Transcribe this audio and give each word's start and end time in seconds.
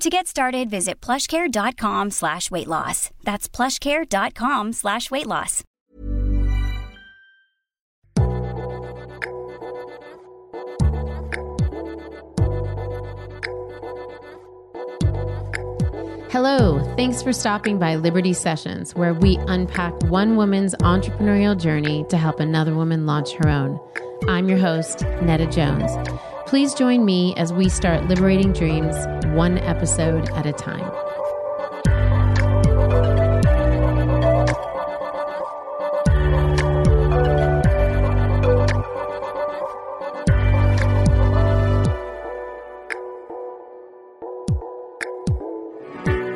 To 0.00 0.10
get 0.10 0.26
started, 0.26 0.68
visit 0.70 1.00
plushcare.com 1.00 2.10
slash 2.10 2.50
weight 2.50 2.68
loss. 2.68 3.10
That's 3.22 3.48
plushcare.com 3.48 4.72
slash 4.72 5.10
weight 5.10 5.26
loss. 5.26 5.62
Hello, 16.30 16.82
thanks 16.96 17.22
for 17.22 17.32
stopping 17.32 17.78
by 17.78 17.94
Liberty 17.94 18.32
Sessions, 18.32 18.92
where 18.96 19.14
we 19.14 19.36
unpack 19.46 19.92
one 20.08 20.34
woman's 20.36 20.74
entrepreneurial 20.76 21.58
journey 21.58 22.04
to 22.08 22.16
help 22.16 22.40
another 22.40 22.74
woman 22.74 23.06
launch 23.06 23.34
her 23.34 23.48
own. 23.48 23.78
I'm 24.28 24.48
your 24.48 24.58
host, 24.58 25.02
Nada 25.22 25.46
Jones. 25.46 25.92
Please 26.46 26.74
join 26.74 27.04
me 27.04 27.34
as 27.36 27.52
we 27.52 27.68
start 27.68 28.06
liberating 28.06 28.52
dreams 28.52 28.94
one 29.34 29.58
episode 29.58 30.28
at 30.30 30.46
a 30.46 30.52
time. 30.52 30.90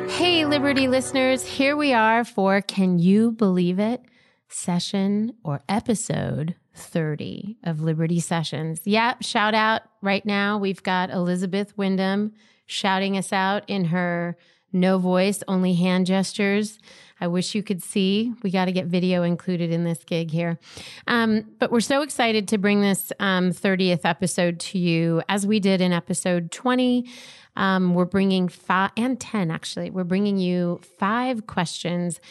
Hey, 0.09 0.43
Liberty 0.45 0.87
listeners, 0.87 1.45
here 1.45 1.77
we 1.77 1.93
are 1.93 2.23
for 2.25 2.61
Can 2.61 2.99
You 2.99 3.31
Believe 3.31 3.79
It? 3.79 4.01
Session 4.49 5.33
or 5.43 5.61
episode 5.69 6.55
30 6.79 7.57
of 7.63 7.81
Liberty 7.81 8.19
Sessions. 8.19 8.81
Yep, 8.85 9.23
shout 9.23 9.53
out 9.53 9.83
right 10.01 10.25
now. 10.25 10.57
We've 10.57 10.81
got 10.81 11.09
Elizabeth 11.09 11.77
Wyndham 11.77 12.33
shouting 12.65 13.17
us 13.17 13.33
out 13.33 13.63
in 13.67 13.85
her 13.85 14.37
no 14.71 14.97
voice, 14.99 15.43
only 15.47 15.73
hand 15.73 16.05
gestures. 16.05 16.79
I 17.19 17.27
wish 17.27 17.55
you 17.55 17.63
could 17.63 17.83
see. 17.83 18.33
We 18.43 18.51
got 18.51 18.65
to 18.65 18.71
get 18.71 18.85
video 18.85 19.23
included 19.23 19.71
in 19.71 19.83
this 19.83 20.03
gig 20.03 20.31
here. 20.31 20.59
Um, 21.07 21.45
but 21.59 21.71
we're 21.71 21.79
so 21.81 22.01
excited 22.01 22.47
to 22.49 22.57
bring 22.57 22.81
this 22.81 23.11
um, 23.19 23.49
30th 23.49 24.01
episode 24.03 24.59
to 24.59 24.77
you 24.77 25.21
as 25.27 25.45
we 25.45 25.59
did 25.59 25.81
in 25.81 25.91
episode 25.91 26.51
20. 26.51 27.05
Um, 27.59 27.93
we're 27.93 28.05
bringing 28.05 28.47
five 28.47 28.91
and 28.95 29.19
10, 29.19 29.51
actually. 29.51 29.89
We're 29.89 30.05
bringing 30.05 30.37
you 30.37 30.79
five 30.97 31.45
questions 31.45 32.21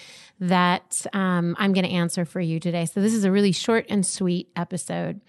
that 0.41 1.07
um, 1.13 1.55
I'm 1.59 1.75
going 1.75 1.85
to 1.85 1.93
answer 1.93 2.25
for 2.25 2.41
you 2.41 2.59
today. 2.59 2.87
So 2.87 3.03
this 3.03 3.13
is 3.13 3.25
a 3.25 3.31
really 3.31 3.53
short 3.53 3.85
and 3.91 4.07
sweet 4.07 4.49
episode. 4.57 5.21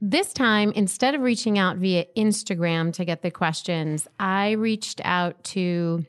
This 0.00 0.32
time, 0.32 0.72
instead 0.72 1.14
of 1.14 1.20
reaching 1.20 1.56
out 1.56 1.76
via 1.76 2.06
Instagram 2.16 2.92
to 2.94 3.04
get 3.04 3.22
the 3.22 3.30
questions, 3.30 4.08
I 4.18 4.52
reached 4.52 5.00
out 5.04 5.44
to 5.44 6.04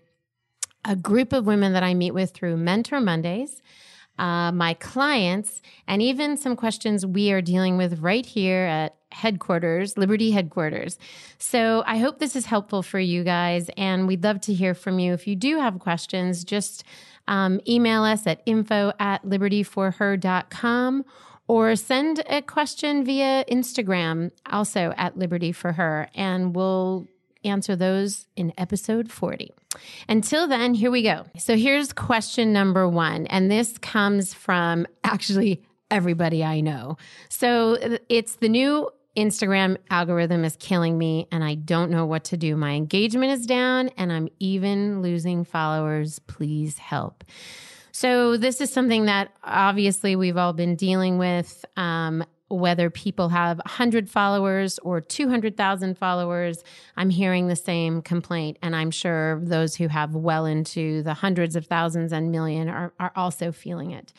a 0.83 0.95
group 0.95 1.31
of 1.31 1.45
women 1.45 1.73
that 1.73 1.83
I 1.83 1.93
meet 1.93 2.15
with 2.15 2.31
through 2.31 2.57
Mentor 2.57 2.99
Mondays. 2.99 3.61
Uh, 4.17 4.51
my 4.51 4.73
clients, 4.73 5.61
and 5.87 6.01
even 6.01 6.35
some 6.35 6.55
questions 6.55 7.05
we 7.05 7.31
are 7.31 7.41
dealing 7.41 7.77
with 7.77 7.99
right 7.99 8.25
here 8.25 8.65
at 8.65 8.98
headquarters, 9.11 9.97
Liberty 9.97 10.31
headquarters. 10.31 10.97
So 11.37 11.83
I 11.85 11.97
hope 11.97 12.19
this 12.19 12.35
is 12.35 12.45
helpful 12.45 12.83
for 12.83 12.99
you 12.99 13.23
guys, 13.23 13.69
and 13.77 14.07
we'd 14.07 14.23
love 14.23 14.41
to 14.41 14.53
hear 14.53 14.73
from 14.73 14.99
you. 14.99 15.13
If 15.13 15.27
you 15.27 15.35
do 15.35 15.59
have 15.59 15.79
questions, 15.79 16.43
just 16.43 16.83
um, 17.27 17.59
email 17.67 18.03
us 18.03 18.25
at 18.27 18.41
info 18.45 18.91
at 18.99 19.23
libertyforher.com 19.23 21.05
or 21.47 21.75
send 21.75 22.23
a 22.29 22.41
question 22.41 23.03
via 23.03 23.43
Instagram, 23.45 24.31
also 24.45 24.93
at 24.97 25.17
Liberty 25.17 25.51
for 25.51 25.71
Her, 25.73 26.07
and 26.13 26.55
we'll 26.55 27.07
answer 27.43 27.75
those 27.75 28.27
in 28.35 28.53
episode 28.57 29.11
40. 29.11 29.51
Until 30.07 30.47
then, 30.47 30.73
here 30.73 30.91
we 30.91 31.03
go. 31.03 31.25
So 31.37 31.55
here's 31.55 31.93
question 31.93 32.53
number 32.53 32.87
one, 32.87 33.27
and 33.27 33.49
this 33.49 33.77
comes 33.77 34.33
from 34.33 34.85
actually 35.03 35.63
everybody 35.91 36.43
I 36.43 36.61
know. 36.61 36.97
So 37.29 37.97
it's 38.09 38.35
the 38.35 38.49
new 38.49 38.89
Instagram 39.19 39.77
algorithm 39.89 40.43
is 40.45 40.55
killing 40.59 40.97
me 40.97 41.27
and 41.31 41.43
I 41.43 41.55
don't 41.55 41.91
know 41.91 42.05
what 42.05 42.23
to 42.25 42.37
do. 42.37 42.55
My 42.55 42.71
engagement 42.71 43.31
is 43.31 43.45
down 43.45 43.89
and 43.97 44.11
I'm 44.11 44.29
even 44.39 45.01
losing 45.01 45.43
followers. 45.43 46.19
Please 46.19 46.77
help. 46.77 47.23
So, 47.91 48.37
this 48.37 48.61
is 48.61 48.71
something 48.71 49.05
that 49.05 49.31
obviously 49.43 50.15
we've 50.15 50.37
all 50.37 50.53
been 50.53 50.75
dealing 50.75 51.17
with. 51.17 51.65
Um, 51.75 52.23
whether 52.49 52.89
people 52.89 53.29
have 53.29 53.57
100 53.57 54.09
followers 54.09 54.79
or 54.79 55.01
200,000 55.01 55.97
followers, 55.97 56.63
I'm 56.97 57.09
hearing 57.09 57.47
the 57.47 57.55
same 57.55 58.01
complaint. 58.01 58.57
And 58.63 58.75
I'm 58.75 58.89
sure 58.89 59.39
those 59.43 59.75
who 59.75 59.87
have 59.87 60.15
well 60.15 60.45
into 60.45 61.03
the 61.03 61.13
hundreds 61.13 61.55
of 61.55 61.67
thousands 61.67 62.11
and 62.11 62.31
million 62.31 62.69
are, 62.69 62.93
are 62.99 63.11
also 63.15 63.51
feeling 63.51 63.91
it. 63.91 64.13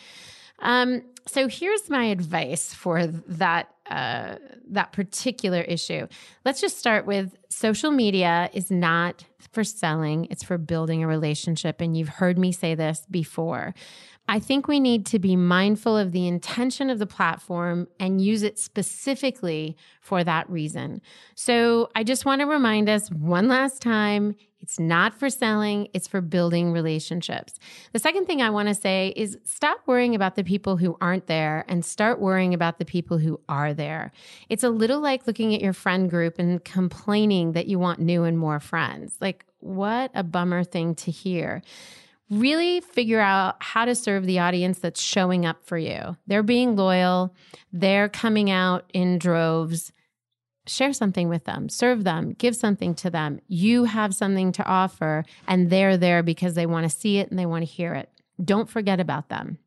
Um, 0.60 1.02
so 1.26 1.48
here's 1.48 1.88
my 1.88 2.04
advice 2.04 2.72
for 2.74 3.06
that 3.06 3.74
uh, 3.90 4.36
that 4.70 4.92
particular 4.92 5.60
issue. 5.62 6.06
Let's 6.44 6.60
just 6.60 6.78
start 6.78 7.06
with 7.06 7.36
social 7.48 7.90
media 7.90 8.50
is 8.52 8.70
not 8.70 9.24
for 9.52 9.64
selling; 9.64 10.26
it's 10.30 10.42
for 10.44 10.58
building 10.58 11.02
a 11.02 11.06
relationship. 11.06 11.80
And 11.80 11.96
you've 11.96 12.08
heard 12.08 12.38
me 12.38 12.52
say 12.52 12.74
this 12.74 13.06
before. 13.10 13.74
I 14.30 14.38
think 14.38 14.68
we 14.68 14.78
need 14.78 15.06
to 15.06 15.18
be 15.18 15.34
mindful 15.34 15.96
of 15.96 16.12
the 16.12 16.28
intention 16.28 16.88
of 16.88 17.00
the 17.00 17.06
platform 17.06 17.88
and 17.98 18.20
use 18.20 18.44
it 18.44 18.60
specifically 18.60 19.76
for 20.00 20.22
that 20.22 20.48
reason. 20.48 21.02
So 21.34 21.90
I 21.96 22.04
just 22.04 22.24
want 22.24 22.40
to 22.40 22.46
remind 22.46 22.88
us 22.88 23.10
one 23.10 23.48
last 23.48 23.82
time 23.82 24.36
it's 24.60 24.78
not 24.78 25.14
for 25.14 25.30
selling, 25.30 25.88
it's 25.94 26.06
for 26.06 26.20
building 26.20 26.70
relationships. 26.70 27.58
The 27.92 27.98
second 27.98 28.26
thing 28.26 28.40
I 28.40 28.50
want 28.50 28.68
to 28.68 28.74
say 28.74 29.12
is 29.16 29.36
stop 29.42 29.80
worrying 29.86 30.14
about 30.14 30.36
the 30.36 30.44
people 30.44 30.76
who 30.76 30.96
aren't 31.00 31.26
there 31.26 31.64
and 31.66 31.84
start 31.84 32.20
worrying 32.20 32.54
about 32.54 32.78
the 32.78 32.84
people 32.84 33.18
who 33.18 33.40
are 33.48 33.74
there. 33.74 34.12
It's 34.48 34.62
a 34.62 34.70
little 34.70 35.00
like 35.00 35.26
looking 35.26 35.56
at 35.56 35.60
your 35.60 35.72
friend 35.72 36.08
group 36.08 36.38
and 36.38 36.62
complaining 36.62 37.50
that 37.54 37.66
you 37.66 37.80
want 37.80 37.98
new 37.98 38.22
and 38.22 38.38
more 38.38 38.60
friends. 38.60 39.16
Like, 39.20 39.44
what 39.58 40.12
a 40.14 40.22
bummer 40.22 40.62
thing 40.62 40.94
to 40.94 41.10
hear 41.10 41.62
really 42.30 42.80
figure 42.80 43.20
out 43.20 43.56
how 43.60 43.84
to 43.84 43.94
serve 43.94 44.24
the 44.24 44.38
audience 44.38 44.78
that's 44.78 45.02
showing 45.02 45.44
up 45.44 45.64
for 45.64 45.76
you. 45.76 46.16
They're 46.26 46.42
being 46.42 46.76
loyal, 46.76 47.34
they're 47.72 48.08
coming 48.08 48.50
out 48.50 48.88
in 48.94 49.18
droves. 49.18 49.92
Share 50.66 50.92
something 50.92 51.28
with 51.28 51.44
them, 51.44 51.68
serve 51.68 52.04
them, 52.04 52.32
give 52.32 52.54
something 52.54 52.94
to 52.96 53.10
them. 53.10 53.40
You 53.48 53.84
have 53.84 54.14
something 54.14 54.52
to 54.52 54.64
offer, 54.64 55.24
and 55.48 55.68
they're 55.68 55.96
there 55.96 56.22
because 56.22 56.54
they 56.54 56.66
want 56.66 56.88
to 56.88 56.96
see 56.96 57.18
it 57.18 57.28
and 57.30 57.38
they 57.38 57.46
want 57.46 57.62
to 57.62 57.70
hear 57.70 57.94
it. 57.94 58.08
Don't 58.44 58.70
forget 58.70 59.00
about 59.00 59.30
them. 59.30 59.58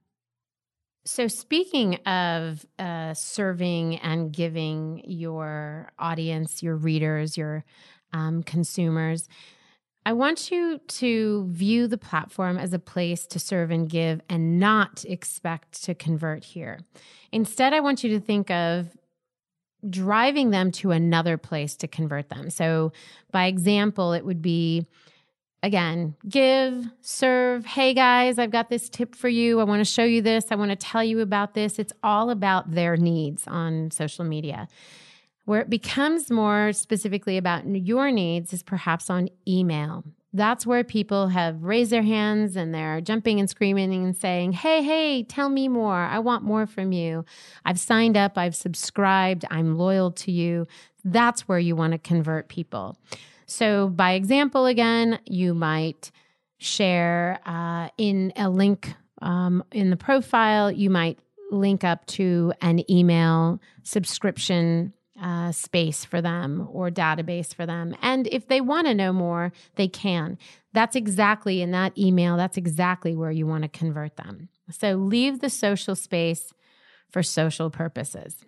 So, 1.06 1.28
speaking 1.28 1.96
of 2.06 2.66
uh, 2.80 3.14
serving 3.14 3.98
and 3.98 4.32
giving 4.32 5.02
your 5.06 5.92
audience, 6.00 6.64
your 6.64 6.78
readers, 6.78 7.36
your 7.36 7.66
um, 8.14 8.42
consumers, 8.44 9.28
I 10.06 10.14
want 10.14 10.52
you 10.52 10.80
to 10.80 11.48
view 11.50 11.88
the 11.88 11.98
platform 11.98 12.58
as 12.58 12.74
a 12.74 12.80
place 12.80 13.26
to 13.28 13.40
serve 13.40 13.72
and 13.72 13.90
give 13.90 14.22
and 14.30 14.60
not 14.60 15.06
expect 15.06 15.84
to 15.84 15.96
convert 15.96 16.44
here. 16.44 16.80
Instead, 17.32 17.74
I 17.74 17.80
want 17.80 18.04
you 18.04 18.10
to 18.12 18.20
think 18.20 18.52
of 18.52 18.88
driving 19.90 20.52
them 20.52 20.72
to 20.72 20.92
another 20.92 21.38
place 21.38 21.76
to 21.78 21.88
convert 21.88 22.30
them. 22.30 22.50
So, 22.50 22.92
by 23.32 23.46
example, 23.46 24.14
it 24.14 24.26
would 24.26 24.42
be 24.42 24.88
again, 25.62 26.16
give, 26.28 26.86
serve. 27.02 27.66
Hey 27.66 27.94
guys, 27.94 28.38
I've 28.38 28.52
got 28.52 28.70
this 28.70 28.90
tip 28.90 29.16
for 29.16 29.30
you. 29.30 29.62
I 29.62 29.64
want 29.64 29.80
to 29.80 29.90
show 29.90 30.04
you 30.04 30.22
this. 30.22 30.48
I 30.52 30.56
want 30.56 30.72
to 30.72 30.76
tell 30.76 31.04
you 31.04 31.22
about 31.22 31.54
this. 31.54 31.80
It's 31.80 31.94
all 32.04 32.30
about 32.30 32.72
their 32.72 32.98
needs 32.98 33.48
on 33.48 33.90
social 33.90 34.26
media. 34.26 34.68
Where 35.46 35.62
it 35.62 35.70
becomes 35.70 36.32
more 36.32 36.72
specifically 36.72 37.38
about 37.38 37.66
your 37.68 38.12
needs 38.12 38.54
is 38.54 38.64
perhaps 38.64 39.10
on 39.10 39.30
email. 39.48 40.04
That's 40.36 40.66
where 40.66 40.84
people 40.84 41.28
have 41.28 41.62
raised 41.64 41.92
their 41.92 42.02
hands 42.02 42.56
and 42.56 42.74
they're 42.74 43.02
jumping 43.02 43.40
and 43.40 43.50
screaming 43.50 43.94
and 43.94 44.16
saying, 44.16 44.54
Hey, 44.54 44.82
hey, 44.82 45.24
tell 45.24 45.50
me 45.50 45.68
more. 45.68 45.96
I 45.96 46.20
want 46.20 46.44
more 46.44 46.66
from 46.66 46.92
you. 46.92 47.24
I've 47.66 47.80
signed 47.80 48.18
up, 48.18 48.38
I've 48.38 48.56
subscribed, 48.56 49.46
I'm 49.52 49.78
loyal 49.78 50.12
to 50.12 50.32
you. 50.32 50.66
That's 51.04 51.48
where 51.48 51.60
you 51.60 51.76
want 51.76 51.92
to 51.92 52.00
convert 52.00 52.48
people. 52.48 52.98
So, 53.46 53.90
by 53.90 54.14
example, 54.14 54.66
again, 54.66 55.20
you 55.26 55.54
might 55.54 56.12
share 56.58 57.40
uh, 57.46 57.90
in 57.98 58.32
a 58.36 58.50
link 58.50 58.96
um, 59.22 59.64
in 59.72 59.90
the 59.90 59.98
profile, 59.98 60.72
you 60.72 60.90
might 60.90 61.20
link 61.52 61.84
up 61.84 62.06
to 62.08 62.54
an 62.62 62.90
email 62.92 63.60
subscription 63.84 64.94
uh, 65.24 65.54
space 65.54 66.04
for 66.04 66.22
them 66.22 66.68
or 66.70 66.92
database 66.92 67.56
for 67.56 67.66
them. 67.66 67.96
And 68.02 68.28
if 68.28 68.48
they 68.48 68.60
want 68.60 68.88
to 68.88 68.94
know 68.94 69.14
more, 69.14 69.54
they 69.76 69.88
can. 69.88 70.38
That's 70.74 70.98
exactly 70.98 71.62
in 71.62 71.72
that 71.72 71.98
email, 71.98 72.36
that's 72.36 72.58
exactly 72.58 73.16
where 73.16 73.32
you 73.32 73.48
want 73.48 73.64
to 73.64 73.70
convert 73.70 74.18
them. 74.18 74.50
So 74.70 74.96
leave 74.96 75.40
the 75.40 75.50
social 75.50 75.96
space 75.96 76.54
for 77.10 77.24
social 77.24 77.70
purposes. 77.70 78.44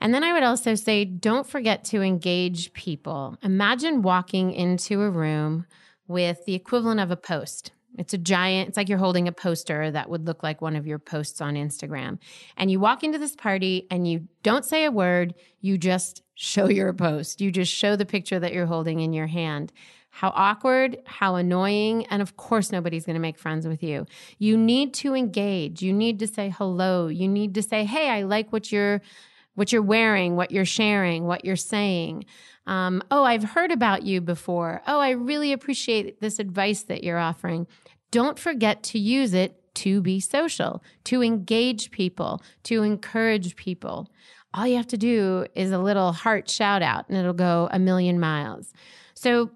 And 0.00 0.14
then 0.14 0.24
I 0.24 0.32
would 0.32 0.44
also 0.44 0.74
say 0.74 1.04
don't 1.04 1.46
forget 1.46 1.84
to 1.86 2.00
engage 2.00 2.72
people. 2.72 3.36
Imagine 3.42 4.00
walking 4.00 4.52
into 4.52 5.02
a 5.02 5.10
room 5.10 5.66
with 6.06 6.44
the 6.46 6.54
equivalent 6.54 7.00
of 7.00 7.10
a 7.10 7.16
post. 7.16 7.72
It's 7.96 8.14
a 8.14 8.18
giant, 8.18 8.68
it's 8.68 8.76
like 8.76 8.88
you're 8.88 8.98
holding 8.98 9.26
a 9.26 9.32
poster 9.32 9.90
that 9.90 10.08
would 10.08 10.26
look 10.26 10.42
like 10.42 10.60
one 10.60 10.76
of 10.76 10.86
your 10.86 10.98
posts 10.98 11.40
on 11.40 11.54
Instagram. 11.54 12.18
And 12.56 12.70
you 12.70 12.78
walk 12.80 13.02
into 13.02 13.18
this 13.18 13.34
party 13.34 13.86
and 13.90 14.06
you 14.06 14.28
don't 14.42 14.64
say 14.64 14.84
a 14.84 14.90
word, 14.90 15.34
you 15.60 15.78
just 15.78 16.22
show 16.34 16.68
your 16.68 16.92
post. 16.92 17.40
You 17.40 17.50
just 17.50 17.72
show 17.72 17.96
the 17.96 18.06
picture 18.06 18.38
that 18.38 18.52
you're 18.52 18.66
holding 18.66 19.00
in 19.00 19.12
your 19.12 19.26
hand. 19.26 19.72
How 20.10 20.32
awkward, 20.34 20.98
how 21.04 21.36
annoying, 21.36 22.06
and 22.06 22.22
of 22.22 22.36
course, 22.36 22.72
nobody's 22.72 23.04
gonna 23.04 23.18
make 23.18 23.38
friends 23.38 23.66
with 23.66 23.82
you. 23.82 24.06
You 24.38 24.56
need 24.56 24.94
to 24.94 25.14
engage. 25.14 25.82
You 25.82 25.92
need 25.92 26.18
to 26.20 26.26
say 26.26 26.50
hello. 26.50 27.08
You 27.08 27.28
need 27.28 27.54
to 27.54 27.62
say, 27.62 27.84
hey, 27.84 28.08
I 28.08 28.22
like 28.22 28.52
what 28.52 28.72
you're 28.72 29.02
what 29.54 29.72
you're 29.72 29.82
wearing, 29.82 30.36
what 30.36 30.52
you're 30.52 30.64
sharing, 30.64 31.24
what 31.24 31.44
you're 31.44 31.56
saying. 31.56 32.24
Um, 32.68 33.02
oh, 33.10 33.24
I've 33.24 33.42
heard 33.42 33.72
about 33.72 34.02
you 34.02 34.20
before. 34.20 34.82
Oh, 34.86 35.00
I 35.00 35.10
really 35.10 35.52
appreciate 35.52 36.20
this 36.20 36.38
advice 36.38 36.82
that 36.82 37.02
you're 37.02 37.18
offering. 37.18 37.66
Don't 38.10 38.38
forget 38.38 38.82
to 38.84 38.98
use 38.98 39.32
it 39.32 39.74
to 39.76 40.02
be 40.02 40.20
social, 40.20 40.82
to 41.04 41.22
engage 41.22 41.90
people, 41.90 42.42
to 42.64 42.82
encourage 42.82 43.56
people. 43.56 44.10
All 44.52 44.66
you 44.66 44.76
have 44.76 44.86
to 44.88 44.98
do 44.98 45.46
is 45.54 45.70
a 45.70 45.78
little 45.78 46.12
heart 46.12 46.50
shout 46.50 46.82
out 46.82 47.08
and 47.08 47.16
it'll 47.16 47.32
go 47.32 47.68
a 47.70 47.78
million 47.78 48.20
miles. 48.20 48.72
So, 49.14 49.50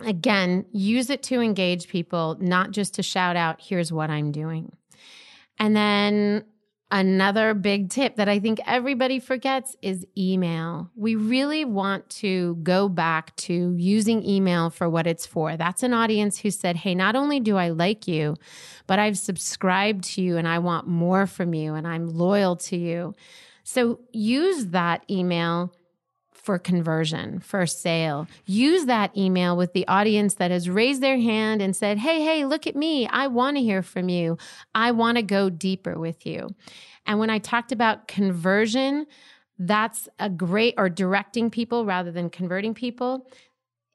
again, 0.00 0.64
use 0.72 1.10
it 1.10 1.22
to 1.24 1.40
engage 1.40 1.88
people, 1.88 2.38
not 2.40 2.70
just 2.70 2.94
to 2.94 3.02
shout 3.02 3.36
out, 3.36 3.60
here's 3.60 3.92
what 3.92 4.10
I'm 4.10 4.32
doing. 4.32 4.72
And 5.58 5.76
then 5.76 6.44
Another 6.94 7.54
big 7.54 7.88
tip 7.88 8.16
that 8.16 8.28
I 8.28 8.38
think 8.38 8.60
everybody 8.66 9.18
forgets 9.18 9.74
is 9.80 10.06
email. 10.16 10.90
We 10.94 11.14
really 11.14 11.64
want 11.64 12.10
to 12.10 12.56
go 12.56 12.90
back 12.90 13.34
to 13.36 13.74
using 13.78 14.22
email 14.22 14.68
for 14.68 14.90
what 14.90 15.06
it's 15.06 15.24
for. 15.24 15.56
That's 15.56 15.82
an 15.82 15.94
audience 15.94 16.40
who 16.40 16.50
said, 16.50 16.76
Hey, 16.76 16.94
not 16.94 17.16
only 17.16 17.40
do 17.40 17.56
I 17.56 17.70
like 17.70 18.06
you, 18.06 18.36
but 18.86 18.98
I've 18.98 19.16
subscribed 19.16 20.04
to 20.04 20.20
you 20.20 20.36
and 20.36 20.46
I 20.46 20.58
want 20.58 20.86
more 20.86 21.26
from 21.26 21.54
you 21.54 21.72
and 21.72 21.88
I'm 21.88 22.08
loyal 22.08 22.56
to 22.56 22.76
you. 22.76 23.14
So 23.64 24.00
use 24.12 24.66
that 24.66 25.02
email 25.08 25.72
for 26.42 26.58
conversion, 26.58 27.38
for 27.38 27.66
sale. 27.66 28.26
Use 28.46 28.86
that 28.86 29.16
email 29.16 29.56
with 29.56 29.72
the 29.72 29.86
audience 29.86 30.34
that 30.34 30.50
has 30.50 30.68
raised 30.68 31.00
their 31.00 31.18
hand 31.18 31.62
and 31.62 31.74
said, 31.74 31.98
Hey, 31.98 32.22
hey, 32.22 32.44
look 32.44 32.66
at 32.66 32.76
me. 32.76 33.06
I 33.06 33.28
want 33.28 33.56
to 33.56 33.62
hear 33.62 33.82
from 33.82 34.08
you. 34.08 34.36
I 34.74 34.90
want 34.90 35.16
to 35.16 35.22
go 35.22 35.48
deeper 35.48 35.98
with 35.98 36.26
you. 36.26 36.48
And 37.06 37.18
when 37.18 37.30
I 37.30 37.38
talked 37.38 37.72
about 37.72 38.08
conversion, 38.08 39.06
that's 39.58 40.08
a 40.18 40.28
great, 40.28 40.74
or 40.76 40.88
directing 40.88 41.50
people 41.50 41.84
rather 41.86 42.10
than 42.10 42.28
converting 42.28 42.74
people. 42.74 43.28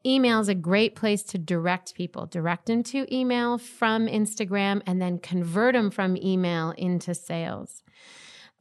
Email 0.06 0.40
is 0.40 0.48
a 0.48 0.56
great 0.56 0.96
place 0.96 1.24
to 1.24 1.38
direct 1.38 1.96
people, 1.96 2.28
direct 2.28 2.68
them 2.68 2.82
to 2.84 3.14
email 3.14 3.58
from 3.58 4.08
Instagram 4.08 4.82
and 4.86 5.02
then 5.02 5.20
convert 5.20 5.74
them 5.74 5.92
from 5.92 6.16
email 6.16 6.72
into 6.78 7.14
sales. 7.14 7.84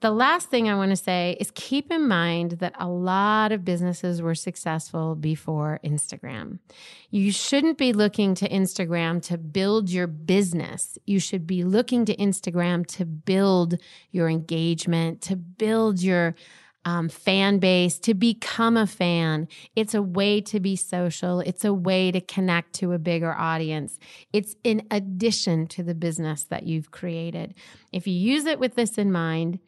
The 0.00 0.10
last 0.10 0.50
thing 0.50 0.68
I 0.68 0.76
want 0.76 0.90
to 0.90 0.96
say 0.96 1.38
is 1.40 1.50
keep 1.54 1.90
in 1.90 2.06
mind 2.06 2.52
that 2.52 2.74
a 2.78 2.86
lot 2.86 3.50
of 3.50 3.64
businesses 3.64 4.20
were 4.20 4.34
successful 4.34 5.14
before 5.14 5.80
Instagram. 5.82 6.58
You 7.10 7.32
shouldn't 7.32 7.78
be 7.78 7.94
looking 7.94 8.34
to 8.34 8.48
Instagram 8.48 9.22
to 9.22 9.38
build 9.38 9.88
your 9.88 10.06
business. 10.06 10.98
You 11.06 11.18
should 11.18 11.46
be 11.46 11.64
looking 11.64 12.04
to 12.04 12.16
Instagram 12.16 12.86
to 12.88 13.06
build 13.06 13.76
your 14.10 14.28
engagement, 14.28 15.22
to 15.22 15.36
build 15.36 16.02
your 16.02 16.34
um, 16.84 17.08
fan 17.08 17.58
base, 17.58 17.98
to 18.00 18.12
become 18.12 18.76
a 18.76 18.86
fan. 18.86 19.48
It's 19.74 19.94
a 19.94 20.02
way 20.02 20.42
to 20.42 20.60
be 20.60 20.76
social. 20.76 21.40
It's 21.40 21.64
a 21.64 21.74
way 21.74 22.12
to 22.12 22.20
connect 22.20 22.74
to 22.74 22.92
a 22.92 22.98
bigger 22.98 23.32
audience. 23.32 23.98
It's 24.32 24.54
in 24.62 24.86
addition 24.90 25.66
to 25.68 25.82
the 25.82 25.94
business 25.94 26.44
that 26.44 26.64
you've 26.64 26.90
created. 26.90 27.54
If 27.92 28.06
you 28.06 28.12
use 28.12 28.44
it 28.44 28.60
with 28.60 28.76
this 28.76 28.98
in 28.98 29.10
mind, 29.10 29.58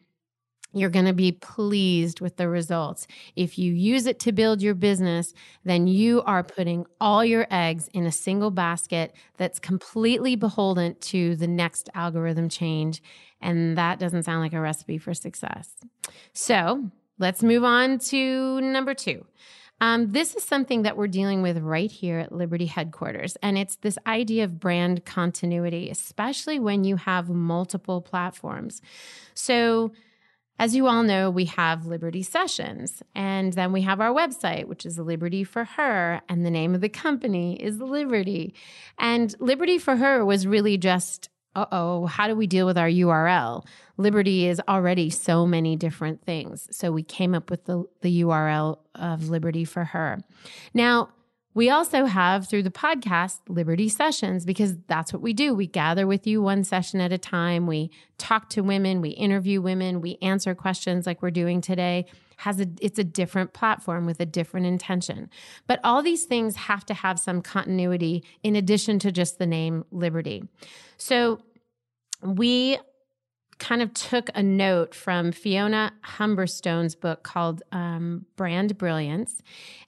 you're 0.73 0.89
going 0.89 1.05
to 1.05 1.13
be 1.13 1.31
pleased 1.31 2.21
with 2.21 2.37
the 2.37 2.47
results. 2.47 3.07
If 3.35 3.57
you 3.57 3.73
use 3.73 4.05
it 4.05 4.19
to 4.19 4.31
build 4.31 4.61
your 4.61 4.75
business, 4.75 5.33
then 5.63 5.87
you 5.87 6.21
are 6.23 6.43
putting 6.43 6.85
all 7.01 7.25
your 7.25 7.47
eggs 7.49 7.89
in 7.93 8.05
a 8.05 8.11
single 8.11 8.51
basket 8.51 9.13
that's 9.37 9.59
completely 9.59 10.35
beholden 10.35 10.95
to 10.95 11.35
the 11.35 11.47
next 11.47 11.89
algorithm 11.95 12.49
change. 12.49 13.01
And 13.41 13.77
that 13.77 13.99
doesn't 13.99 14.23
sound 14.23 14.41
like 14.41 14.53
a 14.53 14.61
recipe 14.61 14.97
for 14.97 15.13
success. 15.13 15.75
So 16.33 16.91
let's 17.17 17.41
move 17.41 17.63
on 17.63 17.99
to 17.99 18.61
number 18.61 18.93
two. 18.93 19.25
Um, 19.81 20.11
this 20.11 20.35
is 20.35 20.43
something 20.43 20.81
that 20.81 20.97
we're 20.97 21.07
dealing 21.07 21.41
with 21.41 21.57
right 21.59 21.89
here 21.89 22.19
at 22.19 22.33
Liberty 22.33 22.65
headquarters. 22.65 23.37
And 23.41 23.57
it's 23.57 23.77
this 23.77 23.97
idea 24.05 24.43
of 24.43 24.59
brand 24.59 25.05
continuity, 25.05 25.89
especially 25.89 26.59
when 26.59 26.83
you 26.83 26.97
have 26.97 27.29
multiple 27.29 28.01
platforms. 28.01 28.81
So, 29.33 29.93
as 30.59 30.75
you 30.75 30.87
all 30.87 31.03
know, 31.03 31.29
we 31.29 31.45
have 31.45 31.85
Liberty 31.85 32.21
Sessions, 32.21 33.01
and 33.15 33.53
then 33.53 33.71
we 33.71 33.81
have 33.81 34.01
our 34.01 34.13
website, 34.13 34.65
which 34.65 34.85
is 34.85 34.99
Liberty 34.99 35.45
for 35.45 35.63
Her, 35.63 36.21
and 36.27 36.45
the 36.45 36.51
name 36.51 36.75
of 36.75 36.81
the 36.81 36.89
company 36.89 37.55
is 37.55 37.79
Liberty. 37.79 38.53
And 38.97 39.33
Liberty 39.39 39.77
for 39.77 39.95
Her 39.95 40.25
was 40.25 40.45
really 40.45 40.77
just, 40.77 41.29
uh 41.55 41.65
oh, 41.71 42.07
how 42.07 42.27
do 42.27 42.35
we 42.35 42.45
deal 42.45 42.65
with 42.65 42.77
our 42.77 42.89
URL? 42.89 43.65
Liberty 43.95 44.47
is 44.47 44.61
already 44.67 45.09
so 45.09 45.45
many 45.45 45.77
different 45.77 46.25
things. 46.25 46.67
So 46.71 46.91
we 46.91 47.03
came 47.03 47.33
up 47.33 47.49
with 47.49 47.63
the, 47.63 47.85
the 48.01 48.21
URL 48.23 48.79
of 48.95 49.29
Liberty 49.29 49.63
for 49.63 49.85
Her. 49.85 50.19
Now, 50.73 51.09
we 51.53 51.69
also 51.69 52.05
have 52.05 52.47
through 52.47 52.63
the 52.63 52.69
podcast 52.69 53.39
Liberty 53.47 53.89
Sessions 53.89 54.45
because 54.45 54.77
that's 54.87 55.11
what 55.11 55.21
we 55.21 55.33
do. 55.33 55.53
We 55.53 55.67
gather 55.67 56.05
with 56.05 56.27
you 56.27 56.41
one 56.41 56.63
session 56.63 57.01
at 57.01 57.11
a 57.11 57.17
time. 57.17 57.65
We 57.65 57.89
talk 58.17 58.49
to 58.49 58.61
women, 58.61 59.01
we 59.01 59.09
interview 59.09 59.61
women, 59.61 60.01
we 60.01 60.17
answer 60.21 60.53
questions 60.53 61.07
like 61.07 61.21
we're 61.21 61.31
doing 61.31 61.61
today. 61.61 62.05
Has 62.37 62.61
a 62.61 62.67
it's 62.79 62.99
a 62.99 63.03
different 63.03 63.53
platform 63.53 64.05
with 64.05 64.19
a 64.19 64.25
different 64.25 64.67
intention. 64.67 65.29
But 65.67 65.79
all 65.83 66.01
these 66.01 66.23
things 66.23 66.55
have 66.55 66.85
to 66.85 66.93
have 66.93 67.19
some 67.19 67.41
continuity 67.41 68.23
in 68.43 68.55
addition 68.55 68.99
to 68.99 69.11
just 69.11 69.39
the 69.39 69.47
name 69.47 69.83
Liberty. 69.91 70.43
So 70.97 71.41
we 72.21 72.77
kind 73.59 73.81
of 73.81 73.93
took 73.93 74.29
a 74.33 74.41
note 74.41 74.95
from 74.95 75.31
Fiona 75.31 75.91
Humberstone's 76.03 76.95
book 76.95 77.23
called 77.23 77.61
um, 77.71 78.25
Brand 78.35 78.77
Brilliance, 78.77 79.41